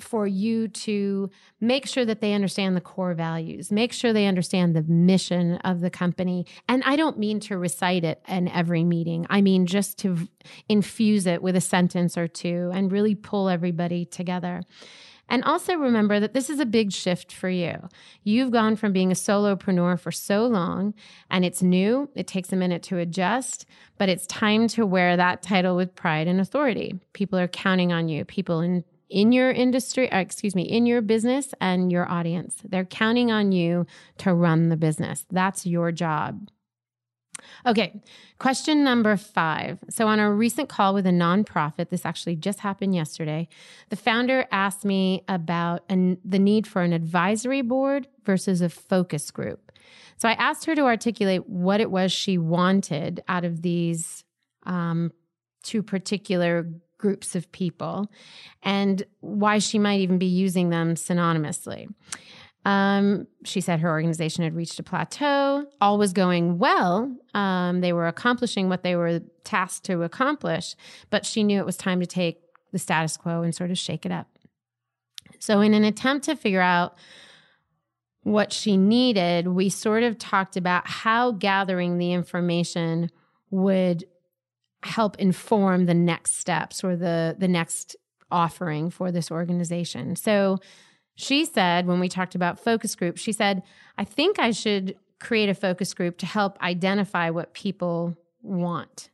for 0.00 0.26
you 0.26 0.68
to 0.68 1.30
make 1.60 1.86
sure 1.86 2.04
that 2.04 2.20
they 2.20 2.32
understand 2.32 2.76
the 2.76 2.80
core 2.80 3.14
values, 3.14 3.72
make 3.72 3.92
sure 3.92 4.12
they 4.12 4.26
understand 4.26 4.74
the 4.74 4.82
mission 4.82 5.56
of 5.58 5.80
the 5.80 5.90
company. 5.90 6.46
And 6.68 6.82
I 6.84 6.96
don't 6.96 7.18
mean 7.18 7.40
to 7.40 7.58
recite 7.58 8.04
it 8.04 8.22
in 8.28 8.48
every 8.48 8.84
meeting. 8.84 9.26
I 9.28 9.40
mean 9.40 9.66
just 9.66 9.98
to 9.98 10.28
infuse 10.68 11.26
it 11.26 11.42
with 11.42 11.56
a 11.56 11.60
sentence 11.60 12.16
or 12.16 12.28
two 12.28 12.70
and 12.72 12.92
really 12.92 13.14
pull 13.14 13.48
everybody 13.48 14.04
together. 14.04 14.62
And 15.28 15.44
also 15.44 15.74
remember 15.74 16.20
that 16.20 16.34
this 16.34 16.48
is 16.48 16.60
a 16.60 16.66
big 16.66 16.92
shift 16.92 17.32
for 17.32 17.48
you. 17.48 17.88
You've 18.24 18.50
gone 18.50 18.76
from 18.76 18.92
being 18.92 19.10
a 19.10 19.14
solopreneur 19.14 19.98
for 19.98 20.10
so 20.10 20.46
long 20.46 20.94
and 21.30 21.44
it's 21.44 21.62
new. 21.62 22.08
It 22.14 22.26
takes 22.26 22.52
a 22.52 22.56
minute 22.56 22.82
to 22.84 22.98
adjust, 22.98 23.66
but 23.98 24.08
it's 24.08 24.26
time 24.26 24.68
to 24.68 24.86
wear 24.86 25.16
that 25.16 25.42
title 25.42 25.76
with 25.76 25.94
pride 25.94 26.28
and 26.28 26.40
authority. 26.40 26.98
People 27.12 27.38
are 27.38 27.48
counting 27.48 27.92
on 27.92 28.08
you. 28.08 28.24
People 28.24 28.60
in 28.60 28.84
in 29.10 29.32
your 29.32 29.50
industry, 29.50 30.10
uh, 30.12 30.18
excuse 30.18 30.54
me, 30.54 30.62
in 30.62 30.84
your 30.84 31.00
business 31.00 31.54
and 31.62 31.90
your 31.90 32.06
audience. 32.10 32.56
They're 32.62 32.84
counting 32.84 33.30
on 33.30 33.52
you 33.52 33.86
to 34.18 34.34
run 34.34 34.68
the 34.68 34.76
business. 34.76 35.24
That's 35.30 35.64
your 35.64 35.92
job. 35.92 36.50
Okay, 37.66 38.00
question 38.38 38.84
number 38.84 39.16
five. 39.16 39.78
So, 39.90 40.06
on 40.06 40.18
a 40.18 40.32
recent 40.32 40.68
call 40.68 40.94
with 40.94 41.06
a 41.06 41.10
nonprofit, 41.10 41.90
this 41.90 42.04
actually 42.04 42.36
just 42.36 42.60
happened 42.60 42.94
yesterday, 42.94 43.48
the 43.88 43.96
founder 43.96 44.46
asked 44.50 44.84
me 44.84 45.24
about 45.28 45.84
an, 45.88 46.18
the 46.24 46.38
need 46.38 46.66
for 46.66 46.82
an 46.82 46.92
advisory 46.92 47.62
board 47.62 48.08
versus 48.24 48.60
a 48.60 48.68
focus 48.68 49.30
group. 49.30 49.72
So, 50.16 50.28
I 50.28 50.32
asked 50.32 50.64
her 50.66 50.74
to 50.74 50.82
articulate 50.82 51.48
what 51.48 51.80
it 51.80 51.90
was 51.90 52.12
she 52.12 52.38
wanted 52.38 53.22
out 53.28 53.44
of 53.44 53.62
these 53.62 54.24
um, 54.64 55.12
two 55.62 55.82
particular 55.82 56.66
groups 56.98 57.36
of 57.36 57.50
people 57.52 58.10
and 58.62 59.04
why 59.20 59.58
she 59.58 59.78
might 59.78 60.00
even 60.00 60.18
be 60.18 60.26
using 60.26 60.70
them 60.70 60.94
synonymously. 60.94 61.86
Um, 62.64 63.26
she 63.44 63.60
said 63.60 63.80
her 63.80 63.88
organization 63.88 64.44
had 64.44 64.54
reached 64.54 64.78
a 64.78 64.82
plateau. 64.82 65.66
All 65.80 65.98
was 65.98 66.12
going 66.12 66.58
well. 66.58 67.16
Um, 67.34 67.80
they 67.80 67.92
were 67.92 68.06
accomplishing 68.06 68.68
what 68.68 68.82
they 68.82 68.96
were 68.96 69.20
tasked 69.44 69.84
to 69.86 70.02
accomplish, 70.02 70.74
but 71.10 71.24
she 71.24 71.44
knew 71.44 71.60
it 71.60 71.66
was 71.66 71.76
time 71.76 72.00
to 72.00 72.06
take 72.06 72.40
the 72.72 72.78
status 72.78 73.16
quo 73.16 73.42
and 73.42 73.54
sort 73.54 73.70
of 73.70 73.78
shake 73.78 74.04
it 74.04 74.12
up. 74.12 74.28
So, 75.38 75.60
in 75.60 75.72
an 75.72 75.84
attempt 75.84 76.24
to 76.26 76.36
figure 76.36 76.60
out 76.60 76.96
what 78.22 78.52
she 78.52 78.76
needed, 78.76 79.48
we 79.48 79.70
sort 79.70 80.02
of 80.02 80.18
talked 80.18 80.56
about 80.56 80.86
how 80.86 81.32
gathering 81.32 81.98
the 81.98 82.12
information 82.12 83.10
would 83.50 84.04
help 84.82 85.16
inform 85.18 85.86
the 85.86 85.94
next 85.94 86.36
steps 86.36 86.84
or 86.84 86.96
the 86.96 87.36
the 87.38 87.48
next 87.48 87.96
offering 88.30 88.90
for 88.90 89.10
this 89.10 89.30
organization. 89.30 90.14
So 90.16 90.58
she 91.20 91.44
said, 91.44 91.88
when 91.88 91.98
we 91.98 92.08
talked 92.08 92.36
about 92.36 92.60
focus 92.60 92.94
groups, 92.94 93.20
she 93.20 93.32
said, 93.32 93.64
I 93.98 94.04
think 94.04 94.38
I 94.38 94.52
should 94.52 94.94
create 95.18 95.48
a 95.48 95.54
focus 95.54 95.92
group 95.92 96.16
to 96.18 96.26
help 96.26 96.56
identify 96.62 97.28
what 97.30 97.54
people 97.54 98.16
want. 98.40 99.10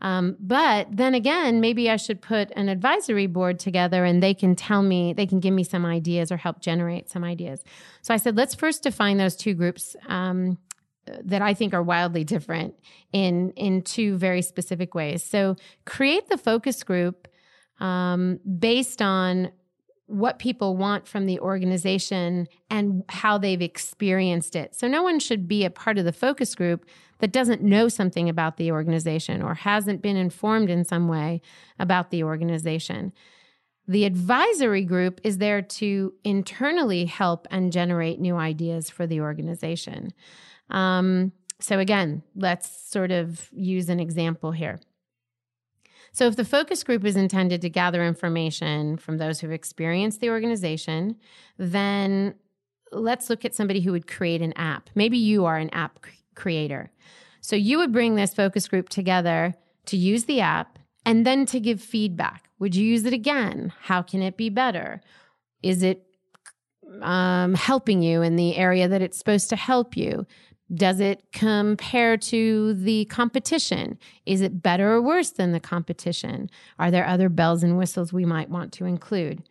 Um, 0.00 0.34
but 0.40 0.86
then 0.90 1.12
again, 1.12 1.60
maybe 1.60 1.90
I 1.90 1.96
should 1.96 2.22
put 2.22 2.50
an 2.56 2.70
advisory 2.70 3.26
board 3.26 3.58
together 3.58 4.02
and 4.02 4.22
they 4.22 4.32
can 4.32 4.56
tell 4.56 4.82
me, 4.82 5.12
they 5.12 5.26
can 5.26 5.40
give 5.40 5.52
me 5.52 5.62
some 5.62 5.84
ideas 5.84 6.32
or 6.32 6.38
help 6.38 6.60
generate 6.60 7.10
some 7.10 7.22
ideas. 7.22 7.62
So 8.00 8.14
I 8.14 8.16
said, 8.16 8.34
let's 8.34 8.54
first 8.54 8.82
define 8.82 9.18
those 9.18 9.36
two 9.36 9.52
groups 9.52 9.94
um, 10.08 10.56
that 11.04 11.42
I 11.42 11.52
think 11.52 11.74
are 11.74 11.82
wildly 11.82 12.24
different 12.24 12.76
in 13.12 13.50
in 13.56 13.82
two 13.82 14.16
very 14.16 14.40
specific 14.40 14.94
ways. 14.94 15.22
So 15.22 15.56
create 15.84 16.28
the 16.28 16.38
focus 16.38 16.82
group 16.82 17.28
um, 17.78 18.40
based 18.58 19.02
on 19.02 19.50
what 20.12 20.38
people 20.38 20.76
want 20.76 21.08
from 21.08 21.24
the 21.24 21.40
organization 21.40 22.46
and 22.68 23.02
how 23.08 23.38
they've 23.38 23.62
experienced 23.62 24.54
it. 24.54 24.74
So, 24.74 24.86
no 24.86 25.02
one 25.02 25.18
should 25.18 25.48
be 25.48 25.64
a 25.64 25.70
part 25.70 25.96
of 25.96 26.04
the 26.04 26.12
focus 26.12 26.54
group 26.54 26.84
that 27.20 27.32
doesn't 27.32 27.62
know 27.62 27.88
something 27.88 28.28
about 28.28 28.58
the 28.58 28.72
organization 28.72 29.42
or 29.42 29.54
hasn't 29.54 30.02
been 30.02 30.16
informed 30.16 30.68
in 30.68 30.84
some 30.84 31.08
way 31.08 31.40
about 31.78 32.10
the 32.10 32.22
organization. 32.24 33.12
The 33.88 34.04
advisory 34.04 34.84
group 34.84 35.20
is 35.24 35.38
there 35.38 35.62
to 35.62 36.12
internally 36.24 37.06
help 37.06 37.46
and 37.50 37.72
generate 37.72 38.20
new 38.20 38.36
ideas 38.36 38.90
for 38.90 39.06
the 39.06 39.20
organization. 39.20 40.12
Um, 40.68 41.32
so, 41.58 41.78
again, 41.78 42.22
let's 42.36 42.90
sort 42.90 43.12
of 43.12 43.48
use 43.52 43.88
an 43.88 43.98
example 43.98 44.52
here. 44.52 44.78
So, 46.12 46.26
if 46.26 46.36
the 46.36 46.44
focus 46.44 46.84
group 46.84 47.04
is 47.04 47.16
intended 47.16 47.62
to 47.62 47.70
gather 47.70 48.04
information 48.04 48.98
from 48.98 49.16
those 49.16 49.40
who've 49.40 49.50
experienced 49.50 50.20
the 50.20 50.28
organization, 50.28 51.16
then 51.56 52.34
let's 52.90 53.30
look 53.30 53.44
at 53.46 53.54
somebody 53.54 53.80
who 53.80 53.92
would 53.92 54.06
create 54.06 54.42
an 54.42 54.52
app. 54.52 54.90
Maybe 54.94 55.16
you 55.16 55.46
are 55.46 55.56
an 55.56 55.70
app 55.70 56.00
creator. 56.34 56.90
So, 57.40 57.56
you 57.56 57.78
would 57.78 57.92
bring 57.92 58.14
this 58.14 58.34
focus 58.34 58.68
group 58.68 58.90
together 58.90 59.54
to 59.86 59.96
use 59.96 60.24
the 60.24 60.40
app 60.40 60.78
and 61.06 61.26
then 61.26 61.46
to 61.46 61.58
give 61.58 61.80
feedback. 61.80 62.48
Would 62.58 62.76
you 62.76 62.84
use 62.84 63.04
it 63.06 63.14
again? 63.14 63.72
How 63.80 64.02
can 64.02 64.22
it 64.22 64.36
be 64.36 64.50
better? 64.50 65.00
Is 65.62 65.82
it 65.82 66.06
um, 67.00 67.54
helping 67.54 68.02
you 68.02 68.22
in 68.22 68.36
the 68.36 68.56
area 68.56 68.88
that 68.88 69.02
it's 69.02 69.18
supposed 69.18 69.48
to 69.50 69.56
help 69.56 69.96
you? 69.96 70.26
Does 70.74 71.00
it 71.00 71.24
compare 71.32 72.16
to 72.16 72.74
the 72.74 73.04
competition? 73.06 73.98
Is 74.24 74.40
it 74.40 74.62
better 74.62 74.92
or 74.92 75.02
worse 75.02 75.30
than 75.30 75.52
the 75.52 75.60
competition? 75.60 76.48
Are 76.78 76.90
there 76.90 77.06
other 77.06 77.28
bells 77.28 77.62
and 77.62 77.76
whistles 77.76 78.12
we 78.12 78.24
might 78.24 78.48
want 78.48 78.72
to 78.74 78.86
include? 78.86 79.42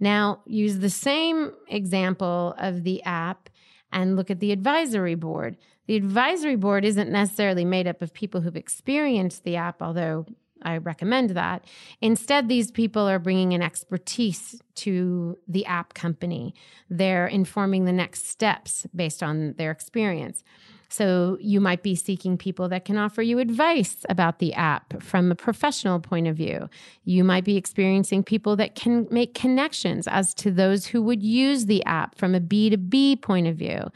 Now, 0.00 0.40
use 0.46 0.78
the 0.78 0.90
same 0.90 1.52
example 1.68 2.54
of 2.58 2.84
the 2.84 3.02
app 3.02 3.50
and 3.92 4.16
look 4.16 4.30
at 4.30 4.40
the 4.40 4.52
advisory 4.52 5.14
board. 5.14 5.56
The 5.86 5.96
advisory 5.96 6.56
board 6.56 6.84
isn't 6.84 7.10
necessarily 7.10 7.64
made 7.64 7.86
up 7.86 8.02
of 8.02 8.12
people 8.12 8.42
who've 8.42 8.54
experienced 8.54 9.44
the 9.44 9.56
app, 9.56 9.82
although 9.82 10.26
I 10.62 10.78
recommend 10.78 11.30
that. 11.30 11.64
Instead, 12.00 12.48
these 12.48 12.70
people 12.70 13.08
are 13.08 13.18
bringing 13.18 13.52
an 13.54 13.62
expertise 13.62 14.60
to 14.76 15.38
the 15.46 15.66
app 15.66 15.94
company. 15.94 16.54
They're 16.88 17.26
informing 17.26 17.84
the 17.84 17.92
next 17.92 18.28
steps 18.28 18.86
based 18.94 19.22
on 19.22 19.54
their 19.58 19.70
experience. 19.70 20.44
So 20.90 21.36
you 21.40 21.60
might 21.60 21.82
be 21.82 21.94
seeking 21.94 22.38
people 22.38 22.68
that 22.70 22.84
can 22.84 22.96
offer 22.96 23.20
you 23.20 23.38
advice 23.38 24.06
about 24.08 24.38
the 24.38 24.54
app 24.54 25.02
from 25.02 25.30
a 25.30 25.34
professional 25.34 26.00
point 26.00 26.26
of 26.26 26.36
view. 26.36 26.70
You 27.04 27.24
might 27.24 27.44
be 27.44 27.56
experiencing 27.56 28.24
people 28.24 28.56
that 28.56 28.74
can 28.74 29.06
make 29.10 29.34
connections 29.34 30.08
as 30.08 30.32
to 30.34 30.50
those 30.50 30.86
who 30.86 31.02
would 31.02 31.22
use 31.22 31.66
the 31.66 31.84
app 31.84 32.16
from 32.16 32.34
a 32.34 32.40
B2B 32.40 33.20
point 33.20 33.46
of 33.46 33.56
view. 33.56 33.90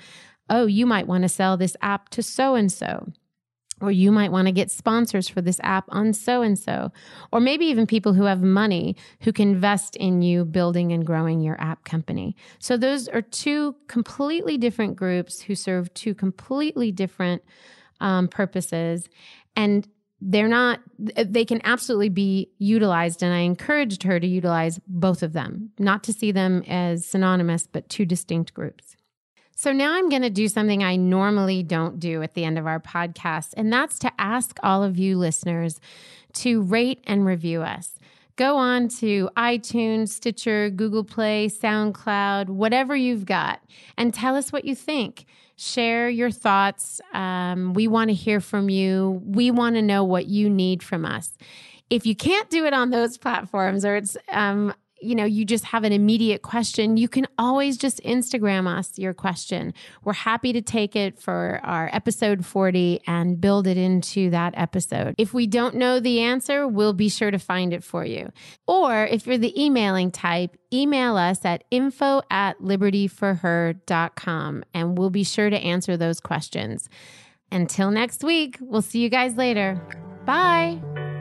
Oh, 0.50 0.66
you 0.66 0.84
might 0.84 1.06
want 1.06 1.22
to 1.22 1.30
sell 1.30 1.56
this 1.56 1.76
app 1.80 2.10
to 2.10 2.22
so 2.22 2.56
and 2.56 2.70
so 2.70 3.10
or 3.82 3.90
you 3.90 4.12
might 4.12 4.32
want 4.32 4.46
to 4.46 4.52
get 4.52 4.70
sponsors 4.70 5.28
for 5.28 5.42
this 5.42 5.60
app 5.62 5.84
on 5.88 6.12
so 6.12 6.40
and 6.40 6.58
so, 6.58 6.92
or 7.32 7.40
maybe 7.40 7.66
even 7.66 7.86
people 7.86 8.14
who 8.14 8.24
have 8.24 8.42
money 8.42 8.96
who 9.20 9.32
can 9.32 9.48
invest 9.48 9.96
in 9.96 10.22
you 10.22 10.44
building 10.44 10.92
and 10.92 11.04
growing 11.04 11.40
your 11.40 11.60
app 11.60 11.84
company. 11.84 12.36
So, 12.58 12.76
those 12.76 13.08
are 13.08 13.22
two 13.22 13.74
completely 13.88 14.56
different 14.56 14.96
groups 14.96 15.42
who 15.42 15.54
serve 15.54 15.92
two 15.94 16.14
completely 16.14 16.92
different 16.92 17.42
um, 18.00 18.28
purposes. 18.28 19.08
And 19.56 19.88
they're 20.20 20.48
not, 20.48 20.80
they 20.98 21.44
can 21.44 21.60
absolutely 21.64 22.08
be 22.08 22.50
utilized. 22.58 23.22
And 23.22 23.34
I 23.34 23.40
encouraged 23.40 24.04
her 24.04 24.20
to 24.20 24.26
utilize 24.26 24.80
both 24.86 25.22
of 25.22 25.32
them, 25.32 25.70
not 25.78 26.04
to 26.04 26.12
see 26.12 26.30
them 26.30 26.62
as 26.68 27.04
synonymous, 27.04 27.66
but 27.66 27.88
two 27.88 28.06
distinct 28.06 28.54
groups. 28.54 28.96
So 29.54 29.72
now 29.72 29.94
I'm 29.94 30.08
going 30.08 30.22
to 30.22 30.30
do 30.30 30.48
something 30.48 30.82
I 30.82 30.96
normally 30.96 31.62
don't 31.62 32.00
do 32.00 32.22
at 32.22 32.34
the 32.34 32.44
end 32.44 32.58
of 32.58 32.66
our 32.66 32.80
podcast, 32.80 33.54
and 33.56 33.72
that's 33.72 33.98
to 34.00 34.12
ask 34.18 34.58
all 34.62 34.82
of 34.82 34.98
you 34.98 35.18
listeners 35.18 35.80
to 36.34 36.62
rate 36.62 37.02
and 37.06 37.26
review 37.26 37.62
us. 37.62 37.98
Go 38.36 38.56
on 38.56 38.88
to 38.88 39.28
iTunes, 39.36 40.08
Stitcher, 40.08 40.70
Google 40.70 41.04
Play, 41.04 41.48
SoundCloud, 41.48 42.48
whatever 42.48 42.96
you've 42.96 43.26
got, 43.26 43.60
and 43.98 44.14
tell 44.14 44.36
us 44.36 44.52
what 44.52 44.64
you 44.64 44.74
think. 44.74 45.26
Share 45.56 46.08
your 46.08 46.30
thoughts. 46.30 47.00
Um, 47.12 47.74
we 47.74 47.86
want 47.86 48.08
to 48.08 48.14
hear 48.14 48.40
from 48.40 48.70
you. 48.70 49.22
We 49.24 49.50
want 49.50 49.76
to 49.76 49.82
know 49.82 50.02
what 50.02 50.26
you 50.26 50.48
need 50.48 50.82
from 50.82 51.04
us 51.04 51.36
if 51.92 52.06
you 52.06 52.16
can't 52.16 52.48
do 52.48 52.64
it 52.64 52.72
on 52.72 52.88
those 52.88 53.18
platforms 53.18 53.84
or 53.84 53.96
it's 53.96 54.16
um, 54.30 54.72
you 55.02 55.14
know, 55.14 55.24
you 55.24 55.44
just 55.44 55.64
have 55.66 55.84
an 55.84 55.92
immediate 55.92 56.42
question, 56.42 56.96
you 56.96 57.08
can 57.08 57.26
always 57.38 57.76
just 57.76 58.02
Instagram 58.02 58.66
us 58.66 58.98
your 58.98 59.14
question. 59.14 59.74
We're 60.04 60.12
happy 60.12 60.52
to 60.52 60.62
take 60.62 60.96
it 60.96 61.18
for 61.18 61.60
our 61.62 61.90
episode 61.92 62.46
40 62.46 63.00
and 63.06 63.40
build 63.40 63.66
it 63.66 63.76
into 63.76 64.30
that 64.30 64.54
episode. 64.56 65.14
If 65.18 65.34
we 65.34 65.46
don't 65.46 65.76
know 65.76 66.00
the 66.00 66.20
answer, 66.20 66.66
we'll 66.66 66.92
be 66.92 67.08
sure 67.08 67.30
to 67.30 67.38
find 67.38 67.72
it 67.72 67.84
for 67.84 68.04
you. 68.04 68.32
Or 68.66 69.06
if 69.06 69.26
you're 69.26 69.38
the 69.38 69.58
emailing 69.60 70.10
type, 70.10 70.56
email 70.72 71.16
us 71.16 71.44
at 71.44 71.64
info 71.70 72.22
at 72.30 72.60
libertyforher.com 72.60 74.64
and 74.72 74.98
we'll 74.98 75.10
be 75.10 75.24
sure 75.24 75.50
to 75.50 75.56
answer 75.56 75.96
those 75.96 76.20
questions. 76.20 76.88
Until 77.50 77.90
next 77.90 78.22
week, 78.24 78.56
we'll 78.60 78.82
see 78.82 79.00
you 79.00 79.10
guys 79.10 79.36
later. 79.36 79.80
Bye. 80.24 81.11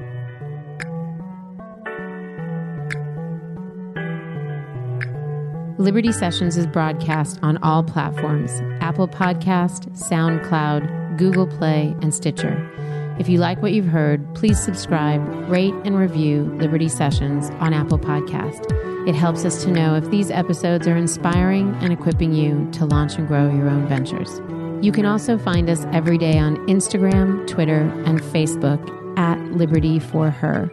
Liberty 5.82 6.12
Sessions 6.12 6.58
is 6.58 6.68
broadcast 6.68 7.40
on 7.42 7.58
all 7.64 7.82
platforms 7.82 8.62
Apple 8.82 9.08
Podcast, 9.08 9.90
SoundCloud, 9.98 11.18
Google 11.18 11.48
Play, 11.48 11.96
and 12.04 12.14
Stitcher. 12.14 12.70
If 13.18 13.28
you 13.28 13.40
like 13.40 13.64
what 13.64 13.72
you've 13.72 13.88
heard, 13.88 14.24
please 14.36 14.62
subscribe, 14.62 15.20
rate, 15.50 15.74
and 15.84 15.98
review 15.98 16.44
Liberty 16.60 16.88
Sessions 16.88 17.50
on 17.60 17.74
Apple 17.74 17.98
Podcast. 17.98 18.68
It 19.10 19.16
helps 19.16 19.44
us 19.44 19.64
to 19.64 19.72
know 19.72 19.96
if 19.96 20.08
these 20.12 20.30
episodes 20.30 20.88
are 20.88 20.96
inspiring 20.96 21.74
and 21.82 21.92
equipping 21.92 22.32
you 22.32 22.70
to 22.74 22.86
launch 22.86 23.16
and 23.16 23.28
grow 23.28 23.50
your 23.50 23.68
own 23.68 23.88
ventures. 23.88 24.40
You 24.86 24.92
can 24.92 25.08
also 25.08 25.40
find 25.40 25.68
us 25.68 25.88
every 25.92 26.20
day 26.20 26.38
on 26.38 26.58
Instagram, 26.68 27.48
Twitter, 27.48 27.92
and 28.06 28.22
Facebook 28.22 29.18
at 29.18 29.40
Liberty 29.54 29.98
for 29.98 30.30
Her. 30.30 30.72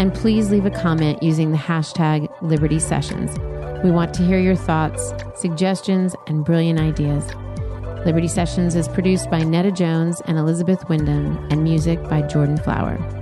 And 0.00 0.12
please 0.12 0.50
leave 0.50 0.66
a 0.66 0.70
comment 0.70 1.22
using 1.22 1.52
the 1.52 1.58
hashtag 1.58 2.28
Liberty 2.42 2.80
Sessions. 2.80 3.38
We 3.82 3.90
want 3.90 4.14
to 4.14 4.24
hear 4.24 4.38
your 4.38 4.54
thoughts, 4.54 5.12
suggestions, 5.34 6.14
and 6.28 6.44
brilliant 6.44 6.78
ideas. 6.78 7.26
Liberty 8.06 8.28
Sessions 8.28 8.76
is 8.76 8.86
produced 8.86 9.28
by 9.28 9.42
Nada 9.42 9.72
Jones 9.72 10.22
and 10.26 10.38
Elizabeth 10.38 10.88
Wyndham, 10.88 11.36
and 11.50 11.64
music 11.64 12.00
by 12.04 12.22
Jordan 12.22 12.58
Flower. 12.58 13.21